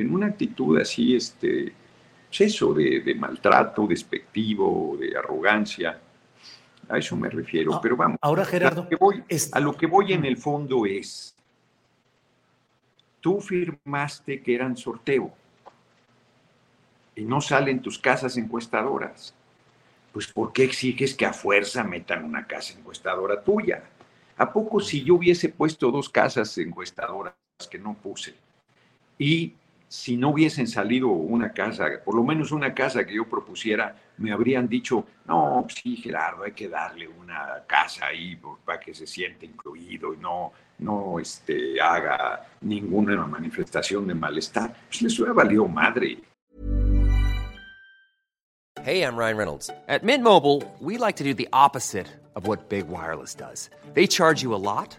en 0.00 0.12
una 0.12 0.26
actitud 0.26 0.78
así, 0.80 1.14
este, 1.14 1.72
pues 2.26 2.40
eso 2.40 2.74
de, 2.74 3.00
de, 3.00 3.14
maltrato, 3.14 3.86
despectivo, 3.86 4.96
de 4.98 5.16
arrogancia. 5.16 6.00
A 6.88 6.98
eso 6.98 7.16
me 7.16 7.28
refiero. 7.28 7.74
Ah, 7.74 7.80
Pero 7.80 7.96
vamos. 7.96 8.18
Ahora, 8.20 8.44
Gerardo. 8.44 8.80
A 8.80 8.84
lo 8.84 8.88
que 8.88 8.96
voy, 8.96 9.24
a 9.52 9.60
lo 9.60 9.76
que 9.76 9.86
voy 9.86 10.12
en 10.12 10.24
el 10.24 10.36
fondo 10.36 10.86
es 10.86 11.34
tú 13.24 13.40
firmaste 13.40 14.42
que 14.42 14.54
eran 14.54 14.76
sorteo 14.76 15.32
y 17.16 17.24
no 17.24 17.40
salen 17.40 17.80
tus 17.80 17.98
casas 17.98 18.36
encuestadoras, 18.36 19.34
pues 20.12 20.30
¿por 20.30 20.52
qué 20.52 20.64
exiges 20.64 21.14
que 21.14 21.24
a 21.24 21.32
fuerza 21.32 21.82
metan 21.84 22.22
una 22.22 22.46
casa 22.46 22.78
encuestadora 22.78 23.42
tuya? 23.42 23.82
¿A 24.36 24.52
poco 24.52 24.78
si 24.78 25.02
yo 25.02 25.14
hubiese 25.14 25.48
puesto 25.48 25.90
dos 25.90 26.10
casas 26.10 26.58
encuestadoras 26.58 27.34
que 27.70 27.78
no 27.78 27.94
puse 27.94 28.34
y 29.18 29.54
si 29.94 30.16
no 30.16 30.30
hubiesen 30.30 30.66
salido 30.66 31.06
una 31.06 31.52
casa, 31.52 31.86
por 32.04 32.16
lo 32.16 32.24
menos 32.24 32.50
una 32.50 32.74
casa 32.74 33.06
que 33.06 33.14
yo 33.14 33.28
propusiera, 33.28 33.94
me 34.18 34.32
habrían 34.32 34.68
dicho, 34.68 35.06
no, 35.24 35.64
sí, 35.68 35.96
Gerardo, 35.96 36.42
hay 36.42 36.50
que 36.50 36.68
darle 36.68 37.06
una 37.06 37.62
casa 37.64 38.06
ahí 38.06 38.36
para 38.64 38.80
que 38.80 38.92
se 38.92 39.06
siente 39.06 39.46
incluido 39.46 40.12
y 40.12 40.16
no, 40.16 40.52
no 40.80 41.20
este, 41.20 41.80
haga 41.80 42.44
ninguna 42.62 43.24
manifestación 43.24 44.08
de 44.08 44.14
malestar. 44.14 44.74
Pues 44.88 45.02
les 45.02 45.16
hubiera 45.16 45.32
valido 45.32 45.68
madre. 45.68 46.18
Hey, 48.82 49.00
I'm 49.02 49.16
Ryan 49.16 49.36
Reynolds. 49.36 49.70
At 49.88 50.02
Mint 50.02 50.24
Mobile, 50.24 50.64
we 50.80 50.98
like 50.98 51.16
to 51.18 51.24
do 51.24 51.34
the 51.34 51.48
opposite 51.52 52.08
of 52.34 52.48
what 52.48 52.68
Big 52.68 52.88
Wireless 52.88 53.36
does. 53.36 53.70
They 53.94 54.08
charge 54.08 54.42
you 54.42 54.52
a 54.54 54.58
lot 54.58 54.98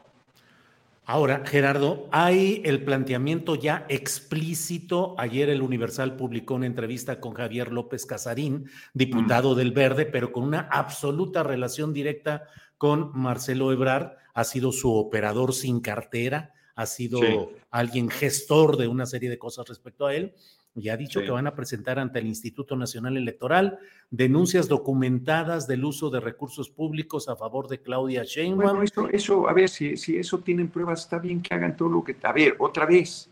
Ahora, 1.11 1.43
Gerardo, 1.45 2.07
hay 2.13 2.61
el 2.63 2.85
planteamiento 2.85 3.55
ya 3.55 3.85
explícito. 3.89 5.13
Ayer 5.17 5.49
el 5.49 5.61
Universal 5.61 6.15
publicó 6.15 6.53
una 6.53 6.67
entrevista 6.67 7.19
con 7.19 7.33
Javier 7.33 7.73
López 7.73 8.05
Casarín, 8.05 8.69
diputado 8.93 9.53
del 9.53 9.73
Verde, 9.73 10.05
pero 10.05 10.31
con 10.31 10.45
una 10.45 10.69
absoluta 10.71 11.43
relación 11.43 11.91
directa 11.91 12.47
con 12.77 13.11
Marcelo 13.13 13.73
Ebrard. 13.73 14.13
Ha 14.33 14.45
sido 14.45 14.71
su 14.71 14.95
operador 14.95 15.53
sin 15.53 15.81
cartera, 15.81 16.53
ha 16.75 16.85
sido 16.85 17.19
Sí. 17.19 17.27
alguien 17.71 18.09
gestor 18.09 18.77
de 18.77 18.87
una 18.87 19.05
serie 19.05 19.29
de 19.29 19.37
cosas 19.37 19.67
respecto 19.67 20.05
a 20.05 20.15
él. 20.15 20.33
Y 20.75 20.87
ha 20.89 20.95
dicho 20.95 21.19
Sí. 21.19 21.25
que 21.25 21.31
van 21.31 21.47
a 21.47 21.55
presentar 21.55 21.99
ante 21.99 22.19
el 22.19 22.27
Instituto 22.27 22.75
Nacional 22.77 23.17
Electoral 23.17 23.77
denuncias 24.09 24.69
documentadas 24.69 25.67
del 25.67 25.83
uso 25.83 26.09
de 26.09 26.21
recursos 26.21 26.69
públicos 26.69 27.27
a 27.27 27.35
favor 27.35 27.67
de 27.67 27.81
Claudia 27.81 28.23
Sheinbaum. 28.23 28.77
Bueno, 28.77 28.83
eso, 28.83 29.09
eso, 29.09 29.49
a 29.49 29.53
ver, 29.53 29.67
si, 29.67 29.97
si 29.97 30.17
eso 30.17 30.39
tienen 30.39 30.69
pruebas, 30.69 31.01
está 31.01 31.19
bien 31.19 31.41
que 31.41 31.53
hagan 31.53 31.75
todo 31.75 31.89
lo 31.89 32.03
que... 32.03 32.15
A 32.23 32.31
ver, 32.31 32.55
otra 32.59 32.85
vez, 32.85 33.29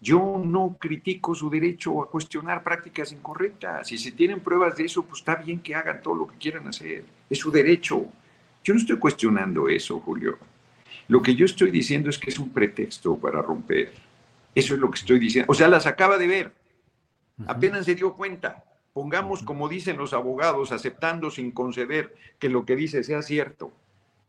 yo 0.00 0.40
no 0.42 0.76
critico 0.80 1.34
su 1.34 1.50
derecho 1.50 2.02
a 2.02 2.08
cuestionar 2.08 2.62
prácticas 2.62 3.12
incorrectas. 3.12 3.90
Y 3.92 3.98
si 3.98 4.12
tienen 4.12 4.40
pruebas 4.40 4.76
de 4.76 4.84
eso, 4.84 5.02
pues 5.02 5.20
está 5.20 5.34
bien 5.36 5.60
que 5.60 5.74
hagan 5.74 6.00
todo 6.00 6.14
lo 6.14 6.26
que 6.26 6.38
quieran 6.38 6.66
hacer. 6.68 7.04
Es 7.28 7.38
su 7.38 7.50
derecho. 7.50 8.06
Yo 8.64 8.74
no 8.74 8.80
estoy 8.80 8.96
cuestionando 8.96 9.68
eso, 9.68 10.00
Julio. 10.00 10.38
Lo 11.08 11.20
que 11.20 11.34
yo 11.34 11.44
estoy 11.44 11.70
diciendo 11.70 12.08
es 12.10 12.18
que 12.18 12.30
es 12.30 12.38
un 12.38 12.50
pretexto 12.50 13.16
para 13.18 13.42
romper. 13.42 13.92
Eso 14.54 14.74
es 14.74 14.80
lo 14.80 14.90
que 14.90 14.98
estoy 14.98 15.18
diciendo. 15.18 15.50
O 15.50 15.54
sea, 15.54 15.68
las 15.68 15.86
acaba 15.86 16.16
de 16.16 16.26
ver. 16.26 16.52
Apenas 17.46 17.84
se 17.84 17.94
dio 17.94 18.14
cuenta. 18.14 18.64
Pongamos, 18.92 19.42
como 19.42 19.68
dicen 19.68 19.96
los 19.96 20.12
abogados, 20.12 20.72
aceptando 20.72 21.30
sin 21.30 21.52
conceder 21.52 22.14
que 22.38 22.48
lo 22.48 22.64
que 22.64 22.74
dice 22.74 23.04
sea 23.04 23.22
cierto. 23.22 23.72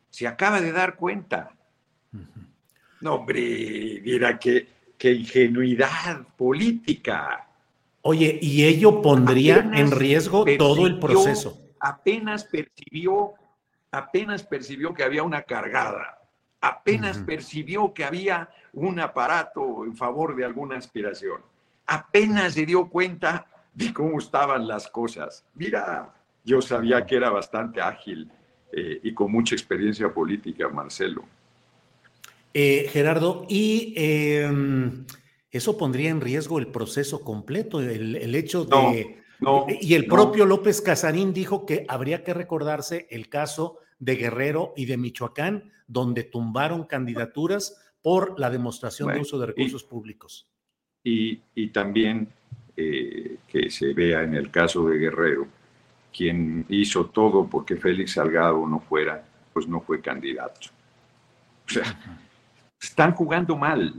Se 0.10 0.28
acaba 0.28 0.62
de 0.62 0.72
dar 0.72 0.96
cuenta. 0.96 1.51
No, 3.01 3.16
hombre, 3.16 4.01
mira 4.04 4.38
qué, 4.38 4.68
qué 4.98 5.13
ingenuidad 5.13 6.28
política. 6.38 7.48
Oye, 8.01 8.38
y 8.42 8.66
ello 8.66 9.01
pondría 9.01 9.58
Apenas 9.58 9.80
en 9.80 9.92
riesgo 9.92 10.46
todo 10.58 10.86
el 10.86 11.00
proceso. 11.00 11.60
Apenas 11.80 12.44
percibió, 12.44 13.34
apenas 13.92 14.44
percibió 14.44 14.94
que 14.94 15.04
había 15.04 15.24
una 15.24 15.44
cargada. 15.44 16.20
Apenas 16.62 17.18
percibió 17.20 17.94
que 17.94 18.04
había 18.04 18.50
un 18.74 19.00
aparato 19.00 19.86
en 19.86 19.96
favor 19.96 20.36
de 20.36 20.46
alguna 20.46 20.78
aspiración. 20.78 21.42
Apenas 21.89 22.53
se 22.53 22.65
dio 22.65 22.88
cuenta 22.89 23.48
de 23.74 23.91
cómo 23.93 24.19
estaban 24.19 24.67
las 24.67 24.88
cosas. 24.88 25.46
Mira, 25.55 26.13
yo 26.43 26.62
sabía 26.62 27.05
que 27.05 27.15
era 27.15 27.29
bastante 27.29 27.81
ágil 27.81 28.31
eh, 28.72 29.00
y 29.03 29.13
con 29.13 29.31
mucha 29.31 29.55
experiencia 29.55 30.13
política, 30.13 30.69
Marcelo. 30.69 31.25
Eh, 32.53 32.88
Gerardo, 32.91 33.46
y 33.48 33.93
eh, 33.96 34.50
eso 35.51 35.77
pondría 35.77 36.10
en 36.10 36.22
riesgo 36.22 36.60
el 36.60 36.67
proceso 36.67 37.23
completo, 37.23 37.80
el, 37.80 38.15
el 38.15 38.36
hecho 38.36 38.65
de... 38.65 39.21
no, 39.39 39.67
y 39.69 39.93
el 39.93 40.08
no. 40.08 40.13
propio 40.15 40.45
López 40.45 40.82
Casarín 40.82 41.34
dijo 41.34 41.65
que 41.65 41.86
habría 41.88 42.23
que 42.23 42.34
recordarse 42.34 43.08
el 43.12 43.30
caso 43.30 43.80
de 43.99 44.15
Guerrero 44.15 44.73
y 44.75 44.86
de 44.86 44.97
Michoacán, 44.97 45.71
donde 45.88 46.23
tumbaron 46.23 46.86
candidaturas 46.86 47.78
por 48.02 48.39
la 48.39 48.49
demostración 48.49 49.13
de 49.13 49.19
uso 49.19 49.39
de 49.39 49.45
y- 49.45 49.47
recursos 49.47 49.84
públicos. 49.84 50.47
Y, 51.10 51.41
y 51.56 51.67
también 51.69 52.28
eh, 52.78 53.38
que 53.48 53.69
se 53.69 53.93
vea 53.93 54.24
en 54.24 54.36
el 54.36 54.52
caso 54.52 54.88
de 54.88 54.98
Guerrero, 54.98 55.48
quien 56.15 56.65
hizo 56.69 57.06
todo 57.08 57.48
porque 57.48 57.76
Félix 57.76 58.13
Salgado 58.13 58.65
no 58.67 58.80
fuera, 58.80 59.24
pues 59.54 59.67
no 59.67 59.80
fue 59.82 60.02
candidato. 60.02 60.69
O 61.67 61.72
sea, 61.72 62.00
están 62.82 63.13
jugando 63.13 63.56
mal. 63.56 63.93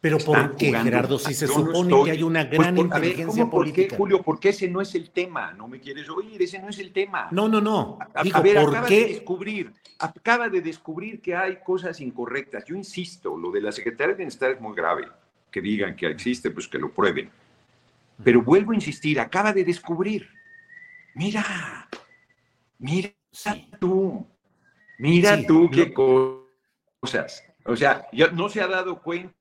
Pero 0.00 0.18
están 0.18 0.48
¿por 0.50 0.56
qué, 0.58 0.70
Gerardo? 0.70 1.18
Si 1.18 1.32
se 1.32 1.46
no 1.46 1.54
supone 1.54 1.88
estoy- 1.88 2.04
que 2.04 2.10
hay 2.10 2.22
una 2.22 2.46
Pues, 2.46 2.58
gran 2.58 2.74
por- 2.76 2.86
a 2.92 2.98
ver, 2.98 3.08
inteligencia 3.08 3.42
¿cómo, 3.44 3.50
por 3.50 3.64
qué, 3.64 3.72
política. 3.72 3.96
Julio? 3.96 4.22
Porque 4.22 4.48
ese 4.50 4.68
no 4.68 4.82
es 4.82 4.94
el 4.94 5.08
tema. 5.10 5.52
No 5.54 5.66
me 5.66 5.80
quieres 5.80 6.10
oír, 6.10 6.42
ese 6.42 6.58
no 6.58 6.68
es 6.68 6.78
el 6.78 6.92
tema. 6.92 7.28
No, 7.30 7.48
no, 7.48 7.60
no. 7.62 7.98
A, 8.14 8.22
Digo, 8.22 8.36
a 8.36 8.42
ver, 8.42 8.56
¿por 8.56 8.68
acaba 8.68 8.86
de 8.88 8.94
qué? 8.94 9.06
descubrir, 9.14 9.72
acaba 9.98 10.48
de 10.50 10.60
descubrir 10.60 11.20
que 11.22 11.34
hay 11.34 11.56
cosas 11.64 12.00
incorrectas. 12.02 12.66
Yo 12.66 12.74
insisto, 12.76 13.34
lo 13.38 13.50
de 13.50 13.62
la 13.62 13.72
Secretaría 13.72 14.08
de 14.12 14.18
Bienestar 14.18 14.50
es 14.50 14.60
muy 14.60 14.76
grave. 14.76 15.06
Que 15.54 15.60
digan 15.60 15.94
que 15.94 16.08
existe, 16.08 16.50
pues 16.50 16.66
que 16.66 16.78
lo 16.80 16.90
prueben. 16.90 17.30
Pero 18.24 18.42
vuelvo 18.42 18.72
a 18.72 18.74
insistir, 18.74 19.20
acaba 19.20 19.52
de 19.52 19.62
descubrir. 19.62 20.28
Mira, 21.14 21.88
mira 22.80 23.10
Sí. 23.30 23.70
tú, 23.78 24.26
mira 24.98 25.36
Sí, 25.36 25.46
tú 25.46 25.70
qué 25.70 25.86
lo- 25.96 26.48
cosas. 27.00 27.44
O 27.64 27.76
sea, 27.76 28.04
ya 28.12 28.32
no 28.32 28.48
se 28.48 28.60
ha 28.62 28.66
dado 28.66 29.00
cuenta 29.00 29.32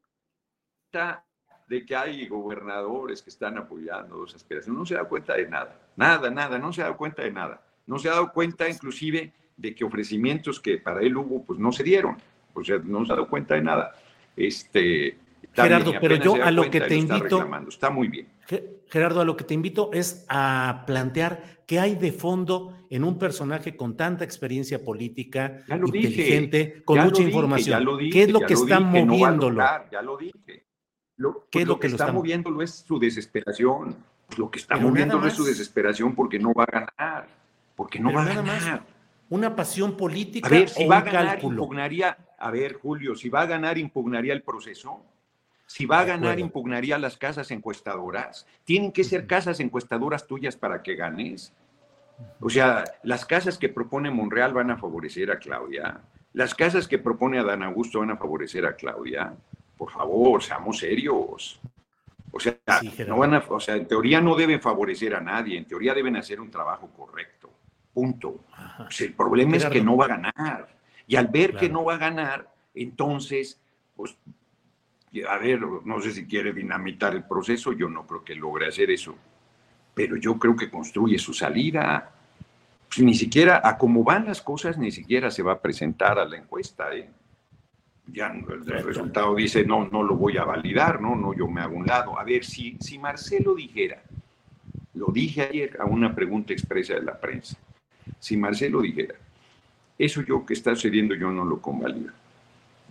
de 1.68 1.84
que 1.84 1.96
hay 1.96 2.28
gobernadores 2.28 3.24
que 3.24 3.32
están 3.32 3.58
apoyando 3.58 4.24
esa 4.26 4.36
aspiración. 4.38 4.76
No 4.78 4.86
se 4.86 4.94
da 4.94 5.06
cuenta 5.06 5.34
de 5.34 5.48
nada, 5.50 5.80
nada, 5.96 6.30
nada, 6.30 6.60
no 6.60 6.72
se 6.72 6.82
ha 6.82 6.86
dado 6.86 6.98
cuenta 6.98 7.24
de 7.24 7.32
nada. 7.32 7.60
No 7.88 7.98
se 7.98 8.08
ha 8.08 8.12
dado 8.12 8.32
cuenta 8.32 8.70
inclusive 8.70 9.34
de 9.58 9.74
que 9.74 9.84
ofrecimientos 9.84 10.60
que 10.60 10.78
para 10.78 11.02
él 11.02 11.18
hubo, 11.18 11.44
pues 11.44 11.58
no 11.58 11.72
se 11.72 11.82
dieron. 11.84 12.18
O 12.54 12.64
sea, 12.64 12.78
no 12.84 13.04
se 13.04 13.14
ha 13.14 13.16
dado 13.16 13.28
cuenta 13.28 13.56
de 13.56 13.62
nada. 13.64 13.96
Este, 14.36 15.18
Gerardo, 15.54 15.94
pero 16.00 16.16
yo 16.16 16.36
a 16.44 16.52
lo 16.52 16.70
que 16.70 16.82
te 16.82 16.96
invito- 16.96 17.38
reclamando. 17.38 17.70
Está 17.70 17.90
muy 17.90 18.08
bien. 18.08 18.28
Ge- 18.48 18.82
Gerardo, 18.88 19.22
a 19.22 19.26
lo 19.26 19.36
que 19.36 19.44
te 19.44 19.54
invito 19.54 19.90
es 19.94 20.26
a 20.30 20.84
plantear 20.88 21.64
qué 21.66 21.80
hay 21.80 21.96
de 21.96 22.12
fondo 22.12 22.78
en 22.90 23.04
un 23.04 23.18
personaje 23.18 23.76
con 23.76 23.96
tanta 23.98 24.24
experiencia 24.24 24.84
política, 24.84 25.64
dije, 25.68 25.76
inteligente, 26.10 26.82
con 26.86 27.00
mucha 27.00 27.18
dije, 27.20 27.30
información. 27.30 27.98
dije, 27.98 28.10
¿Qué 28.12 28.24
es 28.24 28.32
lo 28.32 28.42
que 28.42 28.54
está 28.54 28.80
no 28.80 29.06
moviéndolo? 29.06 29.64
ya 29.92 30.02
lo 30.02 30.18
dije. 30.18 30.66
Lo, 31.18 31.48
¿Qué 31.50 31.62
es 31.62 31.68
lo 31.68 31.74
lo 31.76 31.80
que, 31.80 31.82
que 31.82 31.90
lo 31.90 31.96
está 31.96 32.04
está- 32.06 32.14
moviéndolo 32.14 32.62
es 32.62 32.72
su 32.72 33.00
desesperación. 33.00 33.96
Pues 34.28 34.40
lo 34.40 34.50
que 34.50 34.60
está 34.60 34.76
Pero 34.76 34.90
moviéndolo 34.90 35.28
es 35.28 35.34
su 35.34 35.44
desesperación 35.44 36.16
porque 36.16 36.40
no 36.40 36.54
va 36.54 36.64
a 36.64 36.72
ganar. 36.98 37.28
Porque 37.76 38.00
no 38.00 38.10
Pero 38.10 38.20
va 38.20 38.26
a 38.26 38.28
ganar. 38.36 38.46
más. 38.46 38.82
¿Una 39.30 39.56
pasión 39.56 39.96
política 39.98 40.48
A 40.48 40.50
ver, 40.52 40.70
si 40.70 40.84
o 40.84 40.88
va 40.88 40.98
a 40.98 41.00
un 41.00 41.06
ganar, 41.06 41.26
cálculo? 41.34 41.62
impugnaría. 41.62 42.18
A 42.38 42.52
ver, 42.52 42.74
Julio, 42.74 43.16
si 43.16 43.30
va 43.30 43.42
a 43.42 43.46
ganar, 43.46 43.78
impugnaría 43.78 44.34
el 44.34 44.42
proceso. 44.44 45.02
Si 45.74 45.88
va 45.88 46.02
a 46.02 46.06
ganar, 46.06 46.40
impugnaría 46.40 47.00
las 47.00 47.18
casas 47.18 47.50
encuestadoras. 47.50 48.46
Tienen 48.64 48.92
que 48.92 49.04
ser 49.04 49.26
casas 49.26 49.60
encuestadoras 49.60 50.28
tuyas 50.28 50.56
para 50.56 50.84
que 50.84 50.94
ganes. 50.94 51.52
O 52.40 52.48
sea, 52.48 52.84
las 53.02 53.26
casas 53.26 53.58
que 53.58 53.70
propone 53.70 54.12
Monreal 54.12 54.54
van 54.54 54.70
a 54.70 54.78
favorecer 54.78 55.32
a 55.32 55.40
Claudia. 55.40 56.00
Las 56.34 56.54
casas 56.54 56.88
que 56.88 57.00
propone 57.00 57.40
Adán 57.40 57.64
Augusto 57.64 58.02
van 58.02 58.12
a 58.12 58.18
favorecer 58.18 58.68
a 58.68 58.76
Claudia. 58.76 59.34
Por 59.76 59.90
favor, 59.90 60.44
seamos 60.44 60.78
serios. 60.78 61.60
O 62.32 62.40
sea, 62.40 62.56
Sí, 62.80 62.94
no 63.08 63.18
van 63.18 63.34
a, 63.34 63.44
o 63.50 63.60
sea, 63.60 63.76
en 63.76 63.88
teoría 63.88 64.22
no 64.22 64.36
deben 64.36 64.62
favorecer 64.62 65.16
a 65.16 65.22
nadie. 65.22 65.58
En 65.58 65.66
teoría 65.66 65.96
deben 65.96 66.16
hacer 66.16 66.40
un 66.40 66.52
trabajo 66.52 66.88
correcto. 66.96 67.50
Punto. 67.92 68.42
Pues 68.78 69.02
el 69.02 69.14
problema 69.14 69.58
es 69.58 69.66
que 69.66 69.82
no 69.82 69.98
va 69.98 70.06
a 70.06 70.10
ganar. 70.10 70.68
Y 71.08 71.16
al 71.16 71.30
ver 71.30 71.56
que 71.56 71.68
no 71.68 71.84
va 71.84 71.96
a 71.96 71.98
ganar, 71.98 72.54
entonces, 72.76 73.60
pues, 73.96 74.16
a 75.22 75.38
ver, 75.38 75.62
no 75.62 76.02
sé 76.02 76.12
si 76.12 76.26
quiere 76.26 76.54
dinamitar 76.54 77.14
el 77.14 77.24
proceso, 77.24 77.72
yo 77.72 77.88
no 77.88 78.08
creo 78.08 78.24
que 78.24 78.36
logre 78.36 78.68
hacer 78.68 78.90
eso. 78.90 79.16
Pero 79.94 80.18
yo 80.18 80.40
creo 80.40 80.56
que 80.56 80.72
construye 80.72 81.20
su 81.20 81.34
salida. 81.34 82.12
Pues 82.88 83.00
ni 83.00 83.14
siquiera, 83.14 83.62
a 83.64 83.78
cómo 83.78 84.04
van 84.04 84.26
las 84.26 84.42
cosas, 84.42 84.78
ni 84.78 84.92
siquiera 84.92 85.30
se 85.30 85.44
va 85.44 85.54
a 85.54 85.62
presentar 85.62 86.18
a 86.18 86.26
la 86.26 86.38
encuesta. 86.38 86.96
¿eh? 86.96 87.10
Ya 88.08 88.28
el 88.28 88.84
resultado 88.84 89.36
dice, 89.36 89.64
no, 89.64 89.88
no 89.88 90.02
lo 90.02 90.16
voy 90.16 90.38
a 90.38 90.46
validar, 90.46 91.00
no, 91.00 91.16
no, 91.16 91.34
yo 91.34 91.48
me 91.48 91.62
hago 91.62 91.78
un 91.78 91.86
lado. 91.86 92.20
A 92.20 92.24
ver, 92.24 92.44
si, 92.44 92.78
si 92.80 92.98
Marcelo 92.98 93.54
dijera, 93.54 94.02
lo 94.96 95.08
dije 95.08 95.44
ayer 95.44 95.78
a 95.80 95.86
una 95.86 96.14
pregunta 96.14 96.54
expresa 96.54 96.96
de 96.96 97.04
la 97.04 97.20
prensa, 97.20 97.58
si 98.20 98.36
Marcelo 98.36 98.82
dijera, 98.82 99.16
eso 99.98 100.22
yo 100.22 100.46
que 100.46 100.54
está 100.54 100.76
sucediendo 100.76 101.16
yo 101.16 101.32
no 101.32 101.46
lo 101.46 101.62
convalido. 101.62 102.12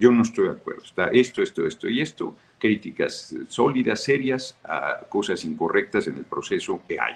Yo 0.02 0.10
no 0.10 0.22
estoy 0.22 0.48
de 0.48 0.54
acuerdo. 0.54 0.82
Está 0.82 1.06
esto, 1.12 1.42
esto, 1.42 1.64
esto 1.64 1.88
y 1.88 2.00
esto 2.00 2.34
críticas 2.58 3.36
sólidas, 3.46 4.02
serias, 4.02 4.58
a 4.64 4.98
cosas 5.08 5.44
incorrectas 5.44 6.08
en 6.08 6.16
el 6.16 6.24
proceso 6.24 6.80
que 6.88 6.98
hay. 6.98 7.14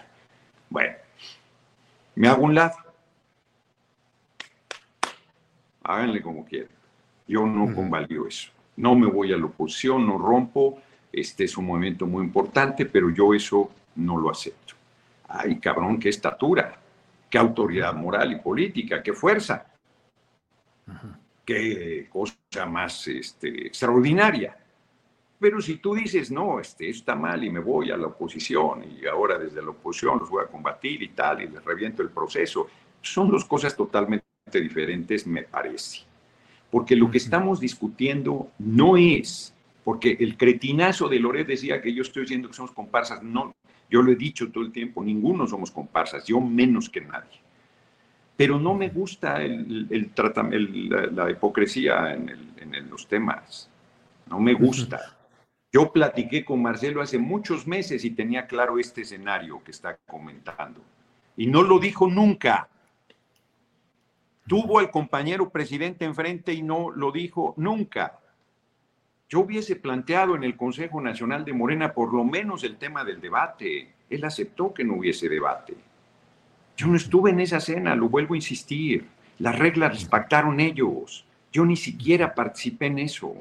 Bueno, 0.70 0.94
me 2.14 2.28
hago 2.28 2.44
un 2.44 2.54
lado. 2.54 2.76
Háganle 5.82 6.22
como 6.22 6.44
quieran. 6.44 6.70
Yo 7.26 7.44
no 7.44 7.74
convalido 7.74 8.28
eso. 8.28 8.52
No 8.76 8.94
me 8.94 9.08
voy 9.08 9.32
a 9.32 9.36
la 9.36 9.46
oposición, 9.46 10.06
no 10.06 10.16
rompo. 10.16 10.80
Este 11.12 11.42
es 11.42 11.56
un 11.56 11.66
movimiento 11.66 12.06
muy 12.06 12.24
importante, 12.24 12.86
pero 12.86 13.10
yo 13.10 13.34
eso 13.34 13.68
no 13.96 14.16
lo 14.16 14.30
acepto. 14.30 14.74
Ay, 15.26 15.58
cabrón, 15.58 15.98
qué 15.98 16.10
estatura, 16.10 16.78
qué 17.28 17.36
autoridad 17.36 17.94
moral 17.94 18.30
y 18.30 18.36
política, 18.36 19.02
qué 19.02 19.12
fuerza. 19.12 19.66
Qué 21.46 22.08
cosa 22.10 22.66
más 22.66 23.06
este, 23.06 23.68
extraordinaria. 23.68 24.58
Pero 25.38 25.60
si 25.60 25.76
tú 25.76 25.94
dices, 25.94 26.30
no, 26.30 26.58
este, 26.58 26.90
está 26.90 27.14
mal 27.14 27.44
y 27.44 27.50
me 27.50 27.60
voy 27.60 27.92
a 27.92 27.96
la 27.96 28.08
oposición 28.08 28.84
y 28.84 29.06
ahora 29.06 29.38
desde 29.38 29.62
la 29.62 29.70
oposición 29.70 30.18
los 30.18 30.28
voy 30.28 30.42
a 30.42 30.48
combatir 30.48 31.02
y 31.02 31.08
tal, 31.08 31.42
y 31.42 31.48
les 31.48 31.64
reviento 31.64 32.02
el 32.02 32.10
proceso, 32.10 32.66
son 33.00 33.30
dos 33.30 33.44
cosas 33.44 33.76
totalmente 33.76 34.24
diferentes, 34.52 35.26
me 35.26 35.42
parece. 35.42 36.00
Porque 36.70 36.96
lo 36.96 37.10
que 37.10 37.18
estamos 37.18 37.60
discutiendo 37.60 38.50
no 38.58 38.96
es, 38.96 39.54
porque 39.84 40.16
el 40.18 40.36
cretinazo 40.36 41.08
de 41.08 41.20
Loret 41.20 41.46
decía 41.46 41.80
que 41.80 41.94
yo 41.94 42.02
estoy 42.02 42.22
diciendo 42.22 42.48
que 42.48 42.54
somos 42.54 42.72
comparsas, 42.72 43.22
no, 43.22 43.54
yo 43.88 44.02
lo 44.02 44.10
he 44.10 44.16
dicho 44.16 44.50
todo 44.50 44.64
el 44.64 44.72
tiempo, 44.72 45.04
ninguno 45.04 45.46
somos 45.46 45.70
comparsas, 45.70 46.24
yo 46.24 46.40
menos 46.40 46.90
que 46.90 47.02
nadie. 47.02 47.45
Pero 48.36 48.58
no 48.58 48.74
me 48.74 48.90
gusta 48.90 49.42
el, 49.42 50.10
la, 51.14 51.30
hipocresía 51.30 52.12
en, 52.12 52.28
en 52.58 52.90
los 52.90 53.06
temas, 53.08 53.70
no 54.28 54.38
me 54.40 54.52
gusta. 54.52 55.16
Yo 55.72 55.92
platiqué 55.92 56.44
con 56.44 56.62
Marcelo 56.62 57.02
hace 57.02 57.18
muchos 57.18 57.66
meses 57.66 58.04
y 58.04 58.10
tenía 58.10 58.46
claro 58.46 58.78
este 58.78 59.02
escenario 59.02 59.62
que 59.62 59.72
está 59.72 59.98
comentando. 60.06 60.80
Y 61.36 61.46
no 61.46 61.62
lo 61.62 61.78
dijo 61.78 62.08
nunca. 62.08 62.68
Tuvo 64.46 64.78
al 64.78 64.90
compañero 64.90 65.50
presidente 65.50 66.04
enfrente 66.04 66.52
y 66.54 66.62
no 66.62 66.90
lo 66.90 67.12
dijo 67.12 67.54
nunca. 67.56 68.18
Yo 69.28 69.40
hubiese 69.40 69.74
planteado 69.76 70.36
en 70.36 70.44
el 70.44 70.56
Consejo 70.56 71.00
Nacional 71.00 71.44
de 71.44 71.52
Morena 71.52 71.92
por 71.92 72.14
lo 72.14 72.24
menos 72.24 72.62
el 72.62 72.76
tema 72.76 73.04
del 73.04 73.20
debate. 73.20 73.92
Él 74.08 74.24
aceptó 74.24 74.72
que 74.72 74.84
no 74.84 74.94
hubiese 74.94 75.28
debate. 75.28 75.74
Yo 76.76 76.86
no 76.88 76.96
estuve 76.96 77.30
en 77.30 77.40
esa 77.40 77.60
cena, 77.60 77.96
lo 77.96 78.08
vuelvo 78.08 78.34
a 78.34 78.36
insistir. 78.36 79.06
Las 79.38 79.58
reglas 79.58 79.94
las 79.94 80.04
ellos. 80.60 81.24
Yo 81.52 81.64
ni 81.64 81.76
siquiera 81.76 82.34
participé 82.34 82.86
en 82.86 82.98
eso. 82.98 83.34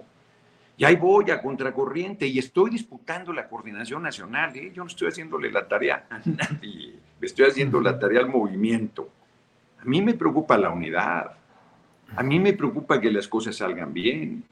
Y 0.78 0.84
ahí 0.84 0.96
voy 0.96 1.32
a 1.32 1.42
contracorriente 1.42 2.28
y 2.28 2.40
estoy 2.40 2.70
disputando 2.72 3.32
la 3.32 3.48
coordinación 3.48 4.04
nacional. 4.04 4.56
¿eh? 4.56 4.72
Yo 4.74 4.84
no 4.84 4.88
estoy 4.88 5.10
haciéndole 5.10 5.52
la 5.52 5.68
tarea 5.68 6.06
a 6.10 6.20
nadie, 6.26 6.96
me 7.20 7.28
estoy 7.28 7.48
haciendo 7.48 7.80
la 7.80 7.98
tarea 7.98 8.20
al 8.20 8.30
movimiento. 8.30 9.10
A 9.80 9.86
mí 9.86 10.02
me 10.02 10.14
preocupa 10.14 10.58
la 10.58 10.70
unidad. 10.70 11.32
A 12.16 12.24
mí 12.24 12.40
me 12.40 12.54
preocupa 12.54 13.00
que 13.00 13.12
las 13.12 13.28
cosas 13.28 13.56
salgan 13.56 13.94
bien. 13.94 14.44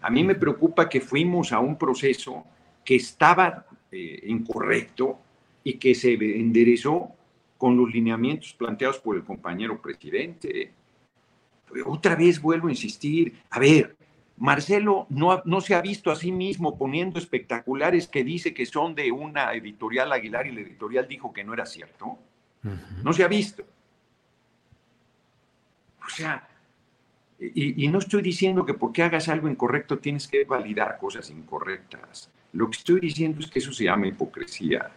A 0.00 0.10
mí 0.10 0.24
me 0.24 0.34
preocupa 0.34 0.88
que 0.88 1.00
fuimos 1.00 1.52
a 1.52 1.58
un 1.58 1.76
proceso 1.76 2.44
que 2.84 2.96
estaba 2.96 3.66
eh, 3.90 4.22
incorrecto 4.26 5.18
y 5.64 5.74
que 5.74 5.94
se 5.94 6.12
enderezó 6.14 7.15
con 7.58 7.76
los 7.76 7.90
lineamientos 7.90 8.52
planteados 8.54 8.98
por 8.98 9.16
el 9.16 9.24
compañero 9.24 9.80
presidente. 9.80 10.72
otra 11.84 12.14
vez 12.14 12.40
vuelvo 12.40 12.68
a 12.68 12.70
insistir, 12.70 13.40
a 13.50 13.58
ver, 13.58 13.96
Marcelo 14.38 15.06
no, 15.08 15.42
no, 15.44 15.60
se 15.60 15.74
ha 15.74 15.80
visto 15.80 16.10
a 16.10 16.16
sí 16.16 16.30
mismo 16.30 16.76
poniendo 16.76 17.18
espectaculares 17.18 18.06
que 18.06 18.22
dice 18.22 18.52
que 18.52 18.66
son 18.66 18.94
de 18.94 19.10
una 19.10 19.52
editorial 19.54 20.12
Aguilar 20.12 20.46
y 20.46 20.52
la 20.52 20.60
editorial 20.60 21.08
dijo 21.08 21.32
que 21.32 21.44
no 21.44 21.54
era 21.54 21.64
cierto. 21.64 22.18
No 23.02 23.12
se 23.12 23.22
ha 23.22 23.28
visto. 23.28 23.64
O 26.04 26.08
sea, 26.08 26.48
y, 27.38 27.84
y, 27.84 27.88
no 27.88 27.98
estoy 27.98 28.22
diciendo 28.22 28.64
que 28.64 28.74
porque 28.74 29.02
hagas 29.02 29.28
algo 29.28 29.48
incorrecto 29.48 29.98
tienes 29.98 30.26
que 30.26 30.44
validar 30.44 30.98
cosas 30.98 31.30
incorrectas. 31.30 32.30
Lo 32.52 32.68
que 32.70 32.78
estoy 32.78 33.00
diciendo 33.00 33.40
es 33.40 33.48
que 33.48 33.58
eso 33.58 33.72
se 33.72 33.84
llama 33.84 34.06
hipocresía. 34.06 34.90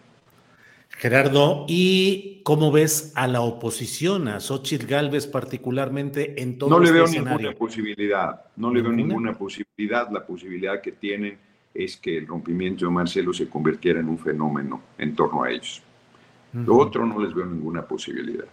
Gerardo, 0.98 1.66
¿y 1.68 2.42
cómo 2.44 2.72
ves 2.72 3.14
a 3.16 3.28
la 3.28 3.42
oposición, 3.42 4.28
a 4.28 4.40
Xochitl 4.40 4.86
Galvez 4.86 5.28
particularmente 5.28 6.42
en 6.42 6.58
todo 6.58 6.70
No 6.70 6.80
le 6.80 6.86
este 6.86 6.94
veo 6.96 7.06
escenario? 7.06 7.38
ninguna 7.50 7.58
posibilidad, 7.58 8.42
no 8.58 8.74
le 8.74 8.82
veo 8.82 8.92
ninguna 8.92 9.34
posibilidad. 9.34 10.10
La 10.12 10.26
posibilidad 10.26 10.82
que 10.82 10.92
tienen 10.92 11.38
es 11.74 11.96
que 11.96 12.18
el 12.18 12.28
rompimiento 12.28 12.86
de 12.86 12.92
Marcelo 12.92 13.34
se 13.34 13.48
convirtiera 13.48 14.00
en 14.00 14.10
un 14.10 14.18
fenómeno 14.18 14.82
en 14.98 15.16
torno 15.16 15.44
a 15.44 15.52
ellos. 15.52 15.82
Lo 16.52 16.78
otro 16.78 17.06
no 17.06 17.20
les 17.20 17.34
veo 17.34 17.46
ninguna 17.46 17.84
posibilidad. 17.84 18.46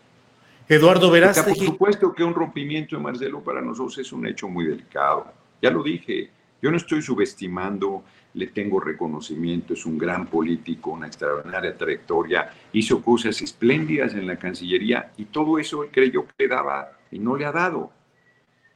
Eduardo 0.68 1.10
Verástegui. 1.10 1.58
por 1.58 1.66
supuesto 1.66 2.12
que 2.12 2.22
un 2.22 2.34
rompimiento 2.34 2.96
de 2.96 3.02
Marcelo 3.02 3.40
para 3.40 3.62
nosotros 3.62 3.98
es 3.98 4.12
un 4.12 4.26
hecho 4.26 4.48
muy 4.48 4.66
delicado. 4.66 5.32
Ya 5.62 5.70
lo 5.70 5.82
dije, 5.82 6.30
yo 6.60 6.70
no 6.70 6.76
estoy 6.76 7.02
subestimando, 7.02 8.04
le 8.34 8.48
tengo 8.48 8.80
reconocimiento, 8.80 9.74
es 9.74 9.86
un 9.86 9.98
gran 9.98 10.26
político, 10.26 10.90
una 10.90 11.06
extraordinaria 11.06 11.76
trayectoria, 11.76 12.50
hizo 12.72 13.02
cosas 13.02 13.40
espléndidas 13.42 14.14
en 14.14 14.26
la 14.26 14.36
Cancillería 14.36 15.12
y 15.16 15.26
todo 15.26 15.58
eso 15.58 15.84
él 15.84 15.90
creyó 15.90 16.26
que 16.26 16.44
le 16.44 16.48
daba 16.48 16.92
y 17.10 17.18
no 17.18 17.36
le 17.36 17.46
ha 17.46 17.52
dado, 17.52 17.92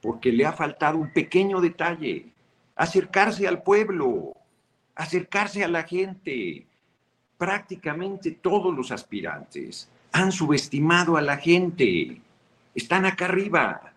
porque 0.00 0.32
le 0.32 0.46
ha 0.46 0.52
faltado 0.52 0.98
un 0.98 1.12
pequeño 1.12 1.60
detalle, 1.60 2.32
acercarse 2.76 3.46
al 3.46 3.62
pueblo, 3.62 4.34
acercarse 4.94 5.64
a 5.64 5.68
la 5.68 5.82
gente. 5.84 6.66
Prácticamente 7.36 8.32
todos 8.32 8.74
los 8.74 8.92
aspirantes 8.92 9.90
han 10.12 10.32
subestimado 10.32 11.16
a 11.16 11.22
la 11.22 11.36
gente, 11.36 12.20
están 12.74 13.06
acá 13.06 13.26
arriba, 13.26 13.89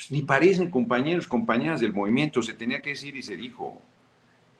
pues, 0.00 0.10
ni 0.10 0.22
parecen 0.22 0.70
compañeros, 0.70 1.28
compañeras 1.28 1.80
del 1.80 1.92
movimiento, 1.92 2.42
se 2.42 2.54
tenía 2.54 2.80
que 2.80 2.90
decir 2.90 3.14
y 3.16 3.22
se 3.22 3.36
dijo. 3.36 3.82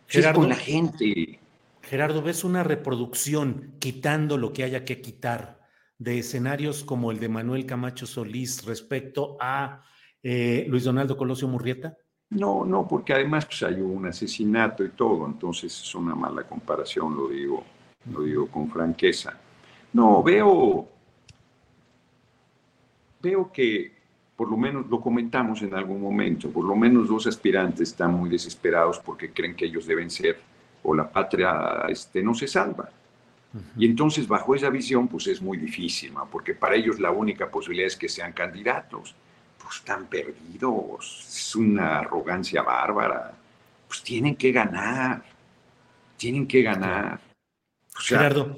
Si 0.07 0.18
es 0.18 0.24
Gerardo. 0.24 0.40
con 0.40 0.50
la 0.50 0.57
gente. 0.57 1.40
Gerardo, 1.81 2.20
¿ves 2.20 2.44
una 2.44 2.62
reproducción 2.62 3.72
quitando 3.79 4.37
lo 4.37 4.53
que 4.53 4.64
haya 4.64 4.85
que 4.85 5.00
quitar 5.00 5.59
de 5.96 6.18
escenarios 6.18 6.85
como 6.85 7.11
el 7.11 7.20
de 7.20 7.31
Manuel 7.31 7.64
Camacho 7.64 8.07
Solís 8.07 8.66
respecto 8.66 9.38
a 9.40 9.83
eh, 10.22 10.66
Luis 10.68 10.85
Donaldo 10.85 11.16
Colosio 11.16 11.48
Murrieta? 11.48 11.96
No, 12.29 12.66
no, 12.66 12.87
porque 12.87 13.14
además 13.14 13.46
pues, 13.46 13.62
hay 13.62 13.81
un 13.81 14.07
asesinato 14.07 14.85
y 14.85 14.90
todo, 14.90 15.26
entonces 15.26 15.72
es 15.72 15.94
una 15.94 16.14
mala 16.14 16.42
comparación, 16.42 17.16
lo 17.16 17.29
digo, 17.29 17.64
lo 18.12 18.22
digo 18.24 18.46
con 18.48 18.70
franqueza. 18.70 19.40
No, 19.94 20.22
veo, 20.22 20.87
veo 23.22 23.50
que 23.50 23.99
por 24.40 24.48
lo 24.50 24.57
menos 24.57 24.87
lo 24.88 25.03
comentamos 25.03 25.61
en 25.61 25.74
algún 25.74 26.00
momento, 26.00 26.48
por 26.48 26.64
lo 26.64 26.74
menos 26.74 27.09
dos 27.09 27.26
aspirantes 27.26 27.90
están 27.90 28.14
muy 28.14 28.31
desesperados 28.31 28.98
porque 28.98 29.35
creen 29.35 29.55
que 29.55 29.66
ellos 29.66 29.85
deben 29.87 30.09
ser 30.09 30.40
o 30.83 30.94
la 30.94 31.11
patria 31.11 31.85
este, 31.90 32.22
no 32.22 32.33
se 32.33 32.48
salva. 32.48 32.88
Y 33.76 33.85
entonces 33.85 34.26
bajo 34.26 34.55
esa 34.55 34.70
visión 34.70 35.09
pues 35.09 35.26
es 35.26 35.42
muy 35.42 35.59
difícil, 35.59 36.14
¿no? 36.14 36.26
porque 36.31 36.55
para 36.55 36.74
ellos 36.74 36.98
la 36.98 37.11
única 37.11 37.50
posibilidad 37.50 37.88
es 37.88 37.96
que 37.96 38.09
sean 38.09 38.33
candidatos. 38.33 39.14
Pues 39.62 39.76
están 39.76 40.07
perdidos, 40.07 41.26
es 41.29 41.55
una 41.55 41.98
arrogancia 41.98 42.62
bárbara. 42.62 43.35
Pues 43.88 44.03
tienen 44.03 44.37
que 44.37 44.53
ganar, 44.53 45.22
tienen 46.16 46.46
que 46.46 46.62
ganar. 46.62 47.20
O 47.94 48.00
sea, 48.00 48.20
Gerardo, 48.20 48.57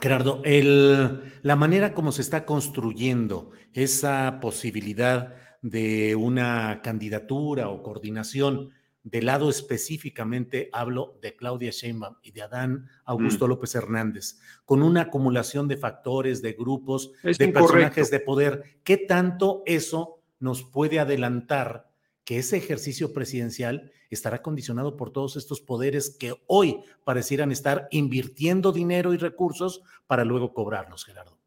Gerardo, 0.00 0.40
el- 0.46 1.34
la 1.42 1.54
manera 1.54 1.92
como 1.92 2.12
se 2.12 2.22
está 2.22 2.46
construyendo 2.46 3.50
esa 3.74 4.38
posibilidad 4.40 5.34
de 5.62 6.16
una 6.16 6.80
candidatura 6.82 7.68
o 7.68 7.82
coordinación 7.82 8.70
del 9.04 9.26
lado 9.26 9.50
específicamente, 9.50 10.68
hablo 10.72 11.18
de 11.20 11.34
Claudia 11.34 11.70
Sheinbaum 11.72 12.16
y 12.22 12.30
de 12.30 12.42
Adán 12.42 12.88
Augusto 13.04 13.46
Mm. 13.46 13.48
López 13.50 13.74
Hernández, 13.74 14.38
con 14.64 14.82
una 14.82 15.02
acumulación 15.02 15.66
de 15.66 15.76
factores, 15.76 16.40
de 16.40 16.52
grupos, 16.52 17.10
Es 17.24 17.38
de 17.38 17.46
incorrecto. 17.46 17.72
personajes 17.72 18.10
de 18.10 18.20
poder, 18.20 18.62
¿qué 18.84 18.96
tanto 18.96 19.62
eso 19.66 20.20
nos 20.38 20.62
puede 20.62 21.00
adelantar 21.00 21.90
que 22.24 22.38
ese 22.38 22.56
ejercicio 22.56 23.12
presidencial 23.12 23.90
estará 24.08 24.42
condicionado 24.42 24.96
por 24.96 25.10
todos 25.10 25.36
estos 25.36 25.60
poderes 25.60 26.16
que 26.16 26.34
hoy 26.46 26.78
parecieran 27.02 27.50
estar 27.50 27.88
invirtiendo 27.90 28.70
dinero 28.70 29.14
y 29.14 29.16
recursos 29.16 29.82
para 30.06 30.24
luego 30.24 30.52
cobrarlos, 30.54 31.04
Gerardo? 31.04 31.38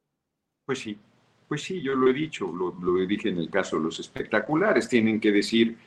Pues 0.66 0.80
sí, 0.80 0.98
pues 1.48 1.64
sí, 1.64 1.82
yo 1.82 1.94
lo 1.96 2.10
he 2.10 2.14
dicho, 2.14 2.52
lo, 2.52 2.72
dije 3.06 3.30
en 3.30 3.38
el 3.38 3.50
caso 3.50 3.78
de 3.78 3.84
los 3.84 4.00
espectaculares, 4.00 4.90
tienen 4.90 5.20
que 5.20 5.32
decir 5.32 5.78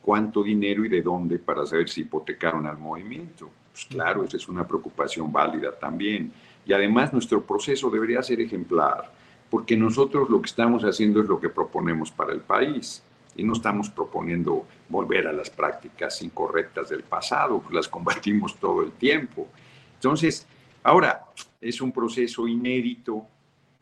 cuánto 0.00 0.42
dinero 0.42 0.84
y 0.84 0.88
de 0.88 1.02
dónde 1.02 1.38
para 1.38 1.66
saber 1.66 1.88
si 1.88 2.02
hipotecaron 2.02 2.66
al 2.66 2.78
movimiento. 2.78 3.50
Pues 3.72 3.86
claro, 3.86 4.24
esa 4.24 4.36
es 4.36 4.48
una 4.48 4.66
preocupación 4.66 5.32
válida 5.32 5.76
también. 5.76 6.32
Y 6.64 6.72
además 6.72 7.12
nuestro 7.12 7.42
proceso 7.42 7.90
debería 7.90 8.22
ser 8.22 8.40
ejemplar, 8.40 9.10
porque 9.50 9.76
nosotros 9.76 10.30
lo 10.30 10.40
que 10.40 10.46
estamos 10.46 10.82
haciendo 10.84 11.20
es 11.20 11.28
lo 11.28 11.40
que 11.40 11.48
proponemos 11.48 12.10
para 12.10 12.32
el 12.32 12.40
país. 12.40 13.02
y 13.36 13.44
no 13.44 13.52
estamos 13.52 13.88
proponiendo 13.88 14.66
volver 14.88 15.28
a 15.28 15.32
las 15.32 15.48
prácticas 15.48 16.22
incorrectas 16.22 16.88
del 16.88 17.04
pasado, 17.04 17.60
pues 17.60 17.72
las 17.72 17.86
combatimos 17.86 18.56
todo 18.56 18.82
el 18.82 18.90
tiempo. 18.90 19.46
Entonces, 19.94 20.44
ahora 20.82 21.24
es 21.60 21.80
un 21.80 21.92
proceso 21.92 22.48
inédito, 22.48 23.28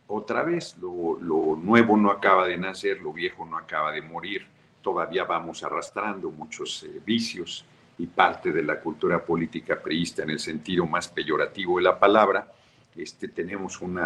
otra 0.08 0.42
vez, 0.42 0.76
lo, 0.78 1.18
nuevo 1.56 1.96
no 1.96 2.10
acaba 2.10 2.46
de 2.46 2.56
nacer, 2.56 3.00
lo 3.00 3.12
viejo 3.12 3.44
no 3.44 3.56
acaba 3.56 3.92
de 3.92 4.02
morir, 4.02 4.46
todavía 4.82 5.24
vamos 5.24 5.62
arrastrando 5.62 6.30
muchos 6.30 6.84
eh, 6.84 7.00
vicios 7.04 7.64
y 7.98 8.06
parte 8.06 8.52
de 8.52 8.62
la 8.62 8.80
cultura 8.80 9.24
política 9.24 9.80
priista 9.80 10.22
en 10.22 10.30
el 10.30 10.38
sentido 10.38 10.86
más 10.86 11.08
peyorativo 11.08 11.78
de 11.78 11.84
la 11.84 11.98
palabra. 11.98 12.52
Este, 12.94 13.28
tenemos 13.28 13.80
un 13.80 13.98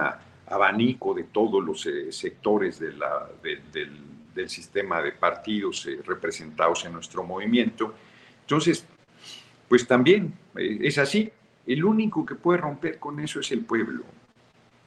abanico 0.46 1.12
de 1.12 1.24
todos 1.24 1.62
los 1.62 1.84
eh, 1.86 2.10
sectores 2.12 2.78
del 2.78 3.02
del 4.34 4.48
sistema 4.48 5.02
de 5.02 5.12
partidos 5.12 5.86
eh, 5.86 6.00
representados 6.04 6.84
en 6.84 6.92
nuestro 6.92 7.22
movimiento. 7.24 7.94
Entonces, 8.42 8.84
pues 9.68 9.86
también 9.86 10.34
es 10.56 10.98
así. 10.98 11.30
El 11.66 11.84
único 11.84 12.26
que 12.26 12.34
puede 12.34 12.58
romper 12.58 12.98
con 12.98 13.20
eso 13.20 13.40
es 13.40 13.52
el 13.52 13.64
pueblo. 13.64 14.02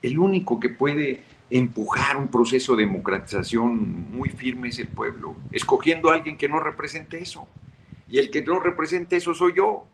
El 0.04 0.20
único 0.20 0.60
que 0.60 0.70
puede 0.70 1.24
empujar 1.50 2.18
un 2.18 2.28
proceso 2.28 2.76
de 2.76 2.86
democratización 2.86 4.12
muy 4.12 4.30
firme 4.30 4.68
es 4.68 4.78
el 4.80 4.90
pueblo, 4.90 5.36
escogiendo 5.52 6.12
a 6.12 6.16
alguien 6.16 6.38
que 6.38 6.50
no 6.50 6.60
represente 6.60 7.20
eso. 7.20 7.48
Y 8.10 8.20
el 8.20 8.30
que 8.30 8.42
no 8.44 8.60
represente 8.60 9.16
eso 9.16 9.34
soy 9.34 9.54
yo. 9.56 9.86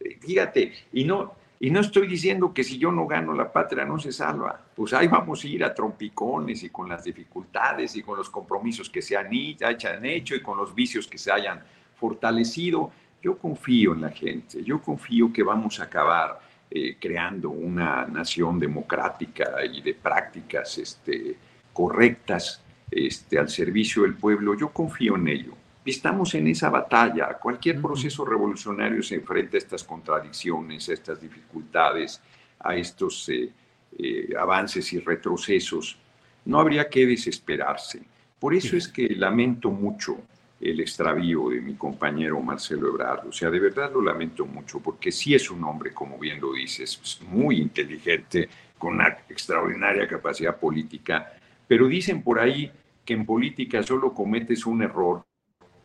Eh, 0.00 0.18
fíjate, 0.20 0.72
y 0.92 1.04
no, 1.04 1.32
y 1.60 1.70
no 1.70 1.80
estoy 1.80 2.06
diciendo 2.06 2.52
que 2.52 2.62
si 2.62 2.78
yo 2.78 2.92
no 2.92 3.06
gano 3.06 3.32
la 3.32 3.50
patria 3.50 3.84
no 3.84 3.98
se 3.98 4.12
salva. 4.12 4.60
Pues 4.76 4.92
ahí 4.92 5.08
vamos 5.08 5.42
a 5.42 5.48
ir 5.48 5.64
a 5.64 5.74
trompicones 5.74 6.62
y 6.62 6.68
con 6.68 6.88
las 6.88 7.04
dificultades 7.04 7.96
y 7.96 8.02
con 8.02 8.18
los 8.18 8.28
compromisos 8.28 8.90
que 8.90 9.02
se 9.02 9.16
han 9.16 9.32
hecho 9.32 10.34
y 10.36 10.42
con 10.42 10.58
los 10.58 10.74
vicios 10.74 11.08
que 11.08 11.16
se 11.16 11.32
hayan 11.32 11.62
fortalecido. 11.96 12.92
Yo 13.22 13.38
confío 13.38 13.94
en 13.94 14.02
la 14.02 14.10
gente, 14.10 14.62
yo 14.62 14.80
confío 14.80 15.32
que 15.32 15.42
vamos 15.42 15.80
a 15.80 15.84
acabar 15.84 16.38
eh, 16.70 16.96
creando 17.00 17.50
una 17.50 18.04
nación 18.06 18.58
democrática 18.58 19.64
y 19.64 19.80
de 19.80 19.94
prácticas 19.94 20.76
este, 20.78 21.36
correctas 21.72 22.62
este, 22.90 23.38
al 23.38 23.48
servicio 23.48 24.02
del 24.02 24.14
pueblo. 24.14 24.54
Yo 24.54 24.70
confío 24.70 25.16
en 25.16 25.28
ello. 25.28 25.54
Estamos 25.84 26.34
en 26.34 26.46
esa 26.48 26.68
batalla. 26.68 27.38
Cualquier 27.40 27.80
proceso 27.80 28.24
revolucionario 28.24 29.02
se 29.02 29.14
enfrenta 29.14 29.56
a 29.56 29.58
estas 29.58 29.82
contradicciones, 29.82 30.88
a 30.88 30.92
estas 30.92 31.20
dificultades, 31.20 32.20
a 32.60 32.76
estos 32.76 33.28
eh, 33.30 33.50
eh, 33.98 34.34
avances 34.38 34.92
y 34.92 35.00
retrocesos. 35.00 35.96
No 36.44 36.60
habría 36.60 36.88
que 36.88 37.06
desesperarse. 37.06 38.02
Por 38.38 38.54
eso 38.54 38.76
es 38.76 38.88
que 38.88 39.08
lamento 39.16 39.70
mucho 39.70 40.18
el 40.60 40.80
extravío 40.80 41.50
de 41.50 41.60
mi 41.60 41.74
compañero 41.74 42.40
Marcelo 42.40 42.88
Ebrard. 42.88 43.28
O 43.28 43.32
sea, 43.32 43.50
de 43.50 43.60
verdad 43.60 43.92
lo 43.92 44.02
lamento 44.02 44.44
mucho, 44.44 44.80
porque 44.80 45.12
sí 45.12 45.34
es 45.34 45.50
un 45.50 45.62
hombre, 45.64 45.92
como 45.92 46.18
bien 46.18 46.40
lo 46.40 46.52
dices, 46.52 46.96
pues, 46.96 47.20
muy 47.22 47.60
inteligente, 47.60 48.48
con 48.76 48.94
una 48.94 49.08
extraordinaria 49.28 50.06
capacidad 50.06 50.56
política, 50.56 51.32
pero 51.66 51.86
dicen 51.86 52.22
por 52.22 52.38
ahí 52.38 52.70
que 53.04 53.14
en 53.14 53.24
política 53.24 53.82
solo 53.82 54.12
cometes 54.12 54.66
un 54.66 54.82
error 54.82 55.24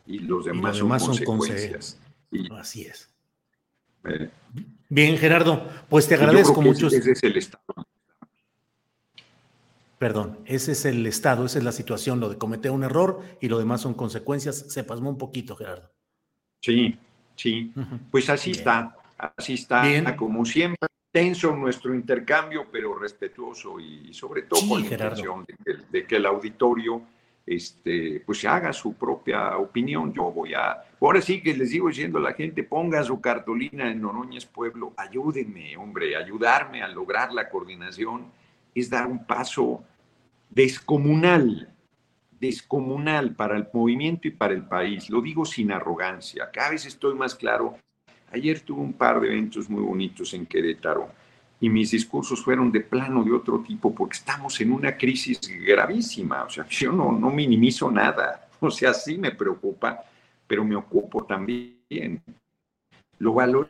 y 0.06 0.20
los 0.20 0.46
demás, 0.46 0.78
son, 0.78 0.90
consecuencias. 0.90 2.00
Así 2.52 2.84
es. 2.84 3.10
Eh, 4.06 4.30
Bien, 4.90 5.18
Gerardo, 5.18 5.68
pues 5.90 6.08
te 6.08 6.14
agradezco 6.14 6.62
mucho. 6.62 6.86
Ese, 6.86 7.14
es 7.14 7.24
el 7.24 7.36
estado. 7.36 7.64
Perdón, 10.04 10.38
ese 10.44 10.74
es 10.74 10.84
el 10.84 11.08
estado, 11.08 11.46
esa 11.46 11.60
es 11.60 11.64
la 11.64 11.72
situación, 11.72 12.20
lo 12.20 12.28
de 12.28 12.38
cometer 12.38 12.72
un 12.72 12.84
error 12.84 13.22
y 13.40 13.48
lo 13.48 13.58
demás 13.58 13.80
son 13.80 13.94
consecuencias. 13.94 14.66
Se 14.68 14.84
pasmó 14.84 15.10
un 15.10 15.18
poquito, 15.18 15.56
Gerardo. 15.56 15.90
Sí, 16.60 16.98
sí. 17.38 17.72
Pues 18.12 18.30
así 18.30 18.52
está, 18.52 18.98
así 19.18 19.54
está, 19.54 20.14
como 20.18 20.44
siempre, 20.44 20.90
tenso 21.10 21.56
nuestro 21.56 21.96
intercambio, 21.96 22.66
pero 22.70 23.00
respetuoso 23.00 23.80
y 23.80 24.14
sobre 24.14 24.42
todo 24.42 24.68
con 24.68 24.82
la 24.82 24.88
intención 24.88 25.46
de 25.90 26.06
que 26.06 26.18
el 26.18 26.26
auditorio 26.26 27.02
este, 27.46 28.22
pues 28.26 28.40
se 28.40 28.50
haga 28.50 28.74
su 28.74 28.96
propia 28.96 29.58
opinión. 29.58 30.12
Yo 30.14 30.34
voy 30.34 30.54
a, 30.54 30.84
ahora 31.00 31.22
sí 31.22 31.42
que 31.42 31.56
les 31.56 31.70
digo 31.70 31.88
diciendo 31.88 32.18
a 32.18 32.24
la 32.24 32.34
gente, 32.34 32.64
ponga 32.64 33.02
su 33.06 33.22
cartolina 33.22 33.90
en 33.90 34.02
Noroñez 34.02 34.48
Pueblo, 34.48 34.92
ayúdenme, 34.98 35.78
hombre, 35.78 36.18
ayudarme 36.18 36.84
a 36.84 36.90
lograr 36.90 37.32
la 37.32 37.48
coordinación 37.48 38.44
es 38.76 38.90
dar 38.90 39.08
un 39.08 39.26
paso 39.26 39.84
descomunal, 40.54 41.74
descomunal 42.40 43.36
para 43.36 43.58
el 43.58 43.68
movimiento 43.74 44.28
y 44.28 44.32
para 44.32 44.54
el 44.54 44.66
país. 44.68 45.10
Lo 45.10 45.22
digo 45.22 45.46
sin 45.46 45.72
arrogancia, 45.72 46.50
cada 46.52 46.72
vez 46.72 46.86
estoy 46.86 47.16
más 47.16 47.36
claro. 47.36 47.78
Ayer 48.32 48.62
tuve 48.62 48.82
un 48.82 48.94
par 48.94 49.20
de 49.20 49.28
eventos 49.28 49.70
muy 49.70 49.84
bonitos 49.84 50.34
en 50.34 50.46
Querétaro 50.46 51.10
y 51.60 51.70
mis 51.70 51.92
discursos 51.92 52.44
fueron 52.44 52.72
de 52.72 52.82
plano 52.82 53.24
de 53.24 53.32
otro 53.32 53.62
tipo, 53.62 53.94
porque 53.96 54.18
estamos 54.18 54.60
en 54.60 54.72
una 54.72 54.98
crisis 54.98 55.40
gravísima. 55.66 56.44
O 56.44 56.50
sea, 56.50 56.66
yo 56.68 56.92
no, 56.92 57.12
no 57.12 57.30
minimizo 57.30 57.90
nada. 57.90 58.50
O 58.60 58.70
sea, 58.72 58.94
sí 58.94 59.18
me 59.18 59.32
preocupa, 59.32 60.04
pero 60.48 60.64
me 60.64 60.76
ocupo 60.76 61.26
también. 61.26 62.22
Lo 63.20 63.34
valoré 63.34 63.70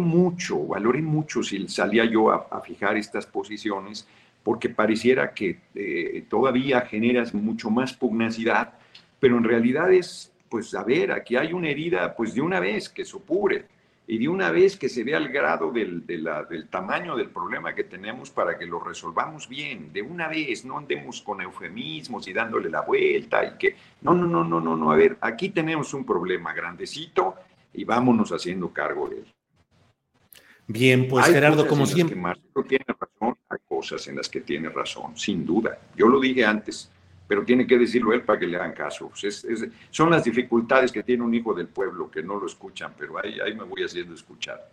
mucho, 0.00 0.66
valoré 0.66 1.02
mucho 1.02 1.42
si 1.42 1.68
salía 1.68 2.04
yo 2.04 2.30
a, 2.30 2.60
fijar 2.62 2.96
estas 2.96 3.26
posiciones, 3.26 4.06
porque 4.44 4.68
pareciera 4.68 5.32
que 5.32 5.58
eh, 5.74 6.24
todavía 6.28 6.82
generas 6.82 7.34
mucho 7.34 7.70
más 7.70 7.94
pugnacidad, 7.94 8.74
pero 9.18 9.38
en 9.38 9.44
realidad 9.44 9.90
es, 9.90 10.32
pues, 10.50 10.74
a 10.74 10.84
ver, 10.84 11.10
aquí 11.10 11.34
hay 11.36 11.52
una 11.52 11.70
herida, 11.70 12.14
pues 12.14 12.34
de 12.34 12.42
una 12.42 12.60
vez 12.60 12.90
que 12.90 13.04
supure 13.04 13.64
y 14.06 14.18
de 14.18 14.28
una 14.28 14.50
vez 14.50 14.76
que 14.76 14.90
se 14.90 15.02
vea 15.02 15.16
el 15.16 15.30
grado 15.30 15.72
del, 15.72 16.06
del, 16.06 16.68
tamaño 16.68 17.16
del 17.16 17.30
problema 17.30 17.74
que 17.74 17.84
tenemos 17.84 18.30
para 18.30 18.58
que 18.58 18.66
lo 18.66 18.78
resolvamos 18.78 19.48
bien, 19.48 19.92
de 19.94 20.02
una 20.02 20.28
vez, 20.28 20.66
no 20.66 20.76
andemos 20.76 21.22
con 21.22 21.40
eufemismos 21.40 22.28
y 22.28 22.34
dándole 22.34 22.68
la 22.68 22.82
vuelta 22.82 23.42
y 23.46 23.56
que, 23.56 23.76
no, 24.02 24.12
no, 24.12 24.26
no, 24.26 24.44
no, 24.44 24.60
no, 24.60 24.76
no, 24.76 24.92
a 24.92 24.96
ver, 24.96 25.16
aquí 25.22 25.48
tenemos 25.48 25.94
un 25.94 26.04
problema 26.04 26.52
grandecito 26.52 27.34
y 27.72 27.84
vámonos 27.84 28.30
haciendo 28.30 28.70
cargo 28.74 29.08
de 29.08 29.16
él. 29.16 29.33
Bien, 30.66 31.06
pues 31.08 31.26
Gerardo, 31.26 31.66
como 31.66 31.86
siempre. 31.86 32.16
tiene 32.66 32.84
razón, 32.88 33.36
hay 33.48 33.58
cosas 33.68 34.06
en 34.08 34.16
las 34.16 34.28
que 34.28 34.40
tiene 34.40 34.68
razón, 34.70 35.16
sin 35.16 35.44
duda. 35.44 35.78
Yo 35.94 36.08
lo 36.08 36.18
dije 36.18 36.44
antes, 36.44 36.90
pero 37.28 37.44
tiene 37.44 37.66
que 37.66 37.78
decirlo 37.78 38.12
él 38.12 38.22
para 38.22 38.38
que 38.38 38.46
le 38.46 38.56
hagan 38.56 38.72
caso. 38.72 39.10
Pues 39.10 39.46
son 39.90 40.10
las 40.10 40.24
dificultades 40.24 40.90
que 40.90 41.02
tiene 41.02 41.22
un 41.22 41.34
hijo 41.34 41.52
del 41.52 41.68
pueblo 41.68 42.10
que 42.10 42.22
no 42.22 42.36
lo 42.36 42.46
escuchan, 42.46 42.94
pero 42.98 43.18
ahí, 43.22 43.38
ahí 43.40 43.54
me 43.54 43.64
voy 43.64 43.82
haciendo 43.84 44.14
escuchar. 44.14 44.70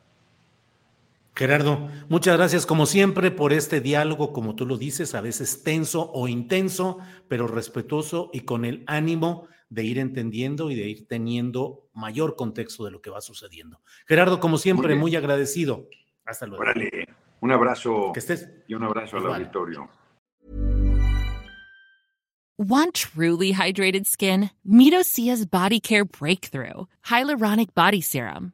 Gerardo, 1.36 1.90
muchas 2.10 2.38
gracias 2.38 2.66
como 2.66 2.86
siempre 2.86 3.32
por 3.32 3.54
este 3.54 3.80
diálogo, 3.80 4.34
como 4.34 4.56
tú 4.56 4.66
lo 4.66 4.78
dices, 4.78 5.16
a 5.16 5.22
veces 5.22 5.64
tenso 5.64 6.12
o 6.12 6.28
intenso, 6.28 7.00
pero 7.28 7.48
respetuoso 7.48 8.30
y 8.34 8.42
con 8.42 8.66
el 8.66 8.84
ánimo 8.86 9.48
de 9.72 9.86
ir 9.86 9.98
entendiendo 9.98 10.70
y 10.70 10.76
de 10.76 10.90
ir 10.90 11.08
teniendo 11.08 11.90
mayor 11.94 12.36
contexto 12.36 12.84
de 12.84 12.92
lo 12.92 13.02
que 13.02 13.10
va 13.10 13.22
sucediendo. 13.22 13.82
Gerardo, 14.06 14.40
como 14.40 14.58
siempre, 14.58 14.96
muy, 14.96 15.16
agradecido. 15.16 15.88
Hasta 16.26 16.46
luego. 16.46 16.64
Un 17.40 17.52
abrazo 17.52 18.12
y 18.68 18.74
un 18.74 18.84
abrazo 18.84 19.18
al 19.18 19.28
auditorio. 19.28 19.90
Want 22.58 22.94
truly 22.94 23.54
hydrated 23.54 24.06
skin? 24.06 24.52
Midosia's 24.64 25.46
Body 25.46 25.80
Care 25.80 26.06
Breakthrough 26.06 26.86
Hyaluronic 27.06 27.74
Body 27.74 28.02
Serum. 28.02 28.54